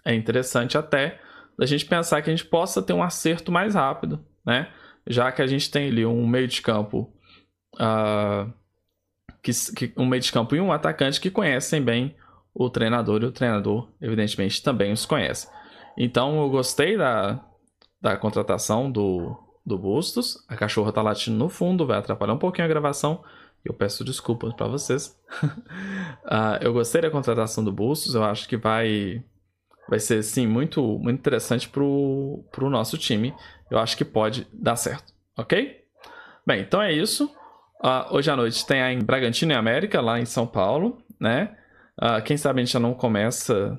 é 0.05 0.13
interessante 0.13 0.77
até 0.77 1.19
a 1.59 1.65
gente 1.65 1.85
pensar 1.85 2.21
que 2.21 2.29
a 2.29 2.35
gente 2.35 2.45
possa 2.45 2.81
ter 2.81 2.93
um 2.93 3.03
acerto 3.03 3.51
mais 3.51 3.75
rápido, 3.75 4.25
né? 4.45 4.71
Já 5.07 5.31
que 5.31 5.41
a 5.41 5.47
gente 5.47 5.69
tem 5.69 5.89
ali 5.89 6.05
um 6.05 6.27
meio 6.27 6.47
de 6.47 6.61
campo, 6.61 7.11
uh, 7.75 8.51
que, 9.41 9.51
que, 9.75 9.93
um 9.97 10.05
meio 10.05 10.21
de 10.21 10.31
campo 10.31 10.55
e 10.55 10.61
um 10.61 10.71
atacante 10.71 11.19
que 11.19 11.31
conhecem 11.31 11.81
bem 11.81 12.15
o 12.53 12.69
treinador 12.69 13.21
e 13.21 13.25
o 13.25 13.31
treinador, 13.31 13.87
evidentemente, 14.01 14.61
também 14.61 14.91
os 14.91 15.05
conhece. 15.05 15.47
Então 15.97 16.41
eu 16.41 16.49
gostei 16.49 16.97
da, 16.97 17.43
da 18.01 18.17
contratação 18.17 18.91
do, 18.91 19.37
do 19.65 19.77
Bustos. 19.77 20.43
A 20.47 20.55
cachorra 20.55 20.91
tá 20.91 21.01
latindo 21.01 21.37
no 21.37 21.49
fundo, 21.49 21.85
vai 21.85 21.97
atrapalhar 21.97 22.33
um 22.33 22.39
pouquinho 22.39 22.65
a 22.65 22.69
gravação. 22.69 23.23
Eu 23.63 23.73
peço 23.73 24.03
desculpas 24.03 24.53
para 24.53 24.67
vocês. 24.67 25.19
uh, 25.43 26.57
eu 26.61 26.73
gostei 26.73 27.01
da 27.01 27.11
contratação 27.11 27.63
do 27.63 27.71
Bustos, 27.71 28.15
eu 28.15 28.23
acho 28.23 28.47
que 28.47 28.57
vai 28.57 29.23
vai 29.89 29.99
ser 29.99 30.21
sim 30.21 30.45
muito, 30.45 30.99
muito 30.99 31.17
interessante 31.19 31.67
pro, 31.67 32.43
pro 32.51 32.69
nosso 32.69 32.97
time. 32.97 33.33
Eu 33.71 33.79
acho 33.79 33.97
que 33.97 34.05
pode 34.05 34.47
dar 34.53 34.75
certo, 34.75 35.13
ok? 35.35 35.83
Bem, 36.45 36.61
então 36.61 36.81
é 36.81 36.93
isso. 36.93 37.25
Uh, 37.83 38.13
hoje 38.13 38.29
à 38.29 38.35
noite 38.35 38.65
tem 38.65 38.81
a 38.81 38.93
em 38.93 38.99
Bragantino 38.99 39.51
e 39.51 39.55
América, 39.55 39.99
lá 39.99 40.19
em 40.19 40.25
São 40.25 40.45
Paulo, 40.45 41.01
né? 41.19 41.57
Uh, 42.01 42.21
quem 42.23 42.37
sabe 42.37 42.61
a 42.61 42.63
gente 42.63 42.73
já 42.73 42.79
não 42.79 42.93
começa 42.93 43.77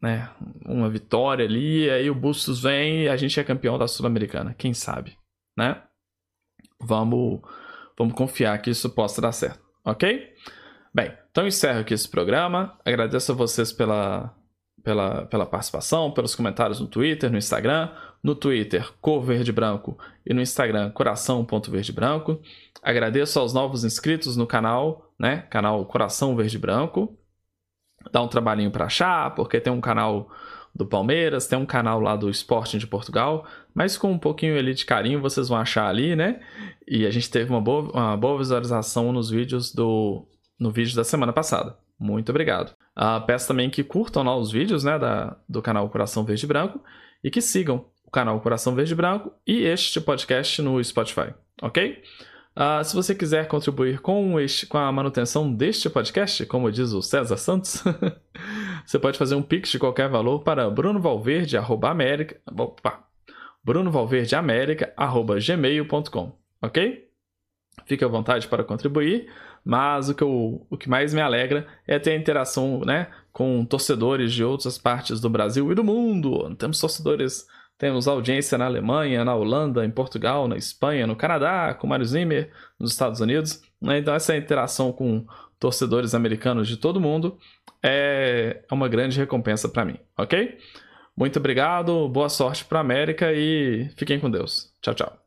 né, 0.00 0.28
uma 0.66 0.90
vitória 0.90 1.44
ali, 1.44 1.88
aí 1.88 2.10
o 2.10 2.14
Bustos 2.14 2.60
vem 2.60 3.04
e 3.04 3.08
a 3.08 3.16
gente 3.16 3.38
é 3.38 3.44
campeão 3.44 3.78
da 3.78 3.88
Sul-Americana. 3.88 4.54
Quem 4.54 4.74
sabe, 4.74 5.16
né? 5.56 5.82
Vamos, 6.80 7.40
vamos 7.96 8.14
confiar 8.14 8.60
que 8.60 8.70
isso 8.70 8.90
possa 8.90 9.22
dar 9.22 9.32
certo, 9.32 9.60
ok? 9.84 10.32
Bem, 10.94 11.16
então 11.30 11.46
encerro 11.46 11.80
aqui 11.80 11.94
esse 11.94 12.08
programa. 12.08 12.78
Agradeço 12.84 13.32
a 13.32 13.34
vocês 13.34 13.72
pela, 13.72 14.34
pela, 14.84 15.24
pela 15.26 15.46
participação, 15.46 16.10
pelos 16.10 16.34
comentários 16.34 16.80
no 16.80 16.86
Twitter, 16.86 17.30
no 17.30 17.38
Instagram. 17.38 17.90
No 18.22 18.36
Twitter, 18.36 18.92
cor 19.00 19.20
verde 19.20 19.50
branco 19.50 19.98
e 20.24 20.32
no 20.32 20.40
Instagram, 20.40 20.90
coração.verde 20.90 21.92
branco. 21.92 22.40
Agradeço 22.80 23.40
aos 23.40 23.52
novos 23.52 23.82
inscritos 23.82 24.36
no 24.36 24.46
canal, 24.46 25.12
né? 25.18 25.38
Canal 25.50 25.84
Coração 25.86 26.36
Verde 26.36 26.58
Branco. 26.58 27.18
Dá 28.10 28.22
um 28.22 28.28
trabalhinho 28.28 28.70
para 28.70 28.86
achar, 28.86 29.34
porque 29.34 29.60
tem 29.60 29.72
um 29.72 29.80
canal 29.80 30.30
do 30.74 30.86
Palmeiras, 30.86 31.46
tem 31.46 31.58
um 31.58 31.66
canal 31.66 32.00
lá 32.00 32.16
do 32.16 32.30
Sporting 32.30 32.78
de 32.78 32.86
Portugal, 32.86 33.46
mas 33.74 33.98
com 33.98 34.10
um 34.10 34.18
pouquinho 34.18 34.58
ali 34.58 34.72
de 34.74 34.86
carinho 34.86 35.20
vocês 35.20 35.48
vão 35.48 35.58
achar 35.58 35.86
ali, 35.86 36.16
né? 36.16 36.40
E 36.88 37.06
a 37.06 37.10
gente 37.10 37.30
teve 37.30 37.50
uma 37.50 37.60
boa, 37.60 37.90
uma 37.92 38.16
boa 38.16 38.38
visualização 38.38 39.12
nos 39.12 39.30
vídeos 39.30 39.72
do 39.72 40.26
no 40.58 40.70
vídeo 40.70 40.94
da 40.94 41.04
semana 41.04 41.32
passada. 41.32 41.76
Muito 41.98 42.30
obrigado. 42.30 42.74
Uh, 42.96 43.24
peço 43.26 43.48
também 43.48 43.68
que 43.68 43.82
curtam 43.82 44.22
lá 44.22 44.36
os 44.36 44.50
vídeos 44.50 44.84
né, 44.84 44.98
da, 44.98 45.36
do 45.48 45.60
canal 45.60 45.88
Coração 45.88 46.24
Verde 46.24 46.46
Branco 46.46 46.80
e 47.22 47.30
que 47.30 47.40
sigam 47.40 47.86
o 48.04 48.10
canal 48.10 48.40
Coração 48.40 48.74
Verde 48.74 48.94
Branco 48.94 49.32
e 49.46 49.62
este 49.64 50.00
podcast 50.00 50.60
no 50.62 50.82
Spotify, 50.82 51.34
ok? 51.60 52.02
Uh, 52.54 52.84
se 52.84 52.94
você 52.94 53.14
quiser 53.14 53.48
contribuir 53.48 54.00
com, 54.00 54.38
este, 54.38 54.66
com 54.66 54.76
a 54.76 54.92
manutenção 54.92 55.52
deste 55.52 55.88
podcast, 55.88 56.44
como 56.46 56.70
diz 56.70 56.92
o 56.92 57.00
César 57.00 57.36
Santos, 57.36 57.82
você 58.84 58.98
pode 58.98 59.16
fazer 59.16 59.34
um 59.34 59.42
pix 59.42 59.70
de 59.70 59.78
qualquer 59.78 60.08
valor 60.08 60.40
para 60.40 60.68
Bruno 60.68 61.00
Valverde, 61.00 61.56
arroba 61.56 61.90
América, 61.90 62.38
opa, 62.50 63.04
Bruno 63.64 63.90
Valverde 63.90 64.34
América, 64.34 64.92
arroba 64.96 65.38
gmail.com, 65.38 66.36
ok? 66.60 67.08
Fique 67.86 68.04
à 68.04 68.08
vontade 68.08 68.46
para 68.48 68.64
contribuir. 68.64 69.28
Mas 69.64 70.08
o 70.08 70.14
que, 70.14 70.22
eu, 70.22 70.66
o 70.68 70.76
que 70.76 70.88
mais 70.88 71.14
me 71.14 71.20
alegra 71.20 71.66
é 71.86 71.98
ter 71.98 72.10
a 72.10 72.16
interação 72.16 72.80
né, 72.80 73.08
com 73.32 73.64
torcedores 73.64 74.32
de 74.32 74.42
outras 74.42 74.76
partes 74.76 75.20
do 75.20 75.30
Brasil 75.30 75.70
e 75.70 75.74
do 75.74 75.84
mundo. 75.84 76.52
Temos 76.56 76.80
torcedores, 76.80 77.46
temos 77.78 78.06
audiência 78.06 78.56
na 78.56 78.66
Alemanha, 78.66 79.24
na 79.24 79.34
Holanda, 79.34 79.84
em 79.84 79.90
Portugal, 79.90 80.46
na 80.46 80.56
Espanha, 80.56 81.06
no 81.06 81.16
Canadá, 81.16 81.74
com 81.74 81.86
Mário 81.86 82.04
Zimmer, 82.04 82.50
nos 82.78 82.92
Estados 82.92 83.20
Unidos. 83.20 83.62
Né? 83.80 83.98
Então, 83.98 84.14
essa 84.14 84.36
interação 84.36 84.92
com 84.92 85.26
torcedores 85.58 86.14
americanos 86.14 86.68
de 86.68 86.76
todo 86.76 87.00
mundo 87.00 87.38
é 87.82 88.64
uma 88.70 88.88
grande 88.88 89.18
recompensa 89.18 89.68
para 89.68 89.84
mim, 89.84 89.96
ok? 90.16 90.58
Muito 91.16 91.38
obrigado, 91.38 92.08
boa 92.08 92.28
sorte 92.28 92.64
para 92.64 92.78
a 92.78 92.80
América 92.80 93.32
e 93.32 93.90
fiquem 93.96 94.18
com 94.18 94.30
Deus. 94.30 94.72
Tchau, 94.80 94.94
tchau. 94.94 95.21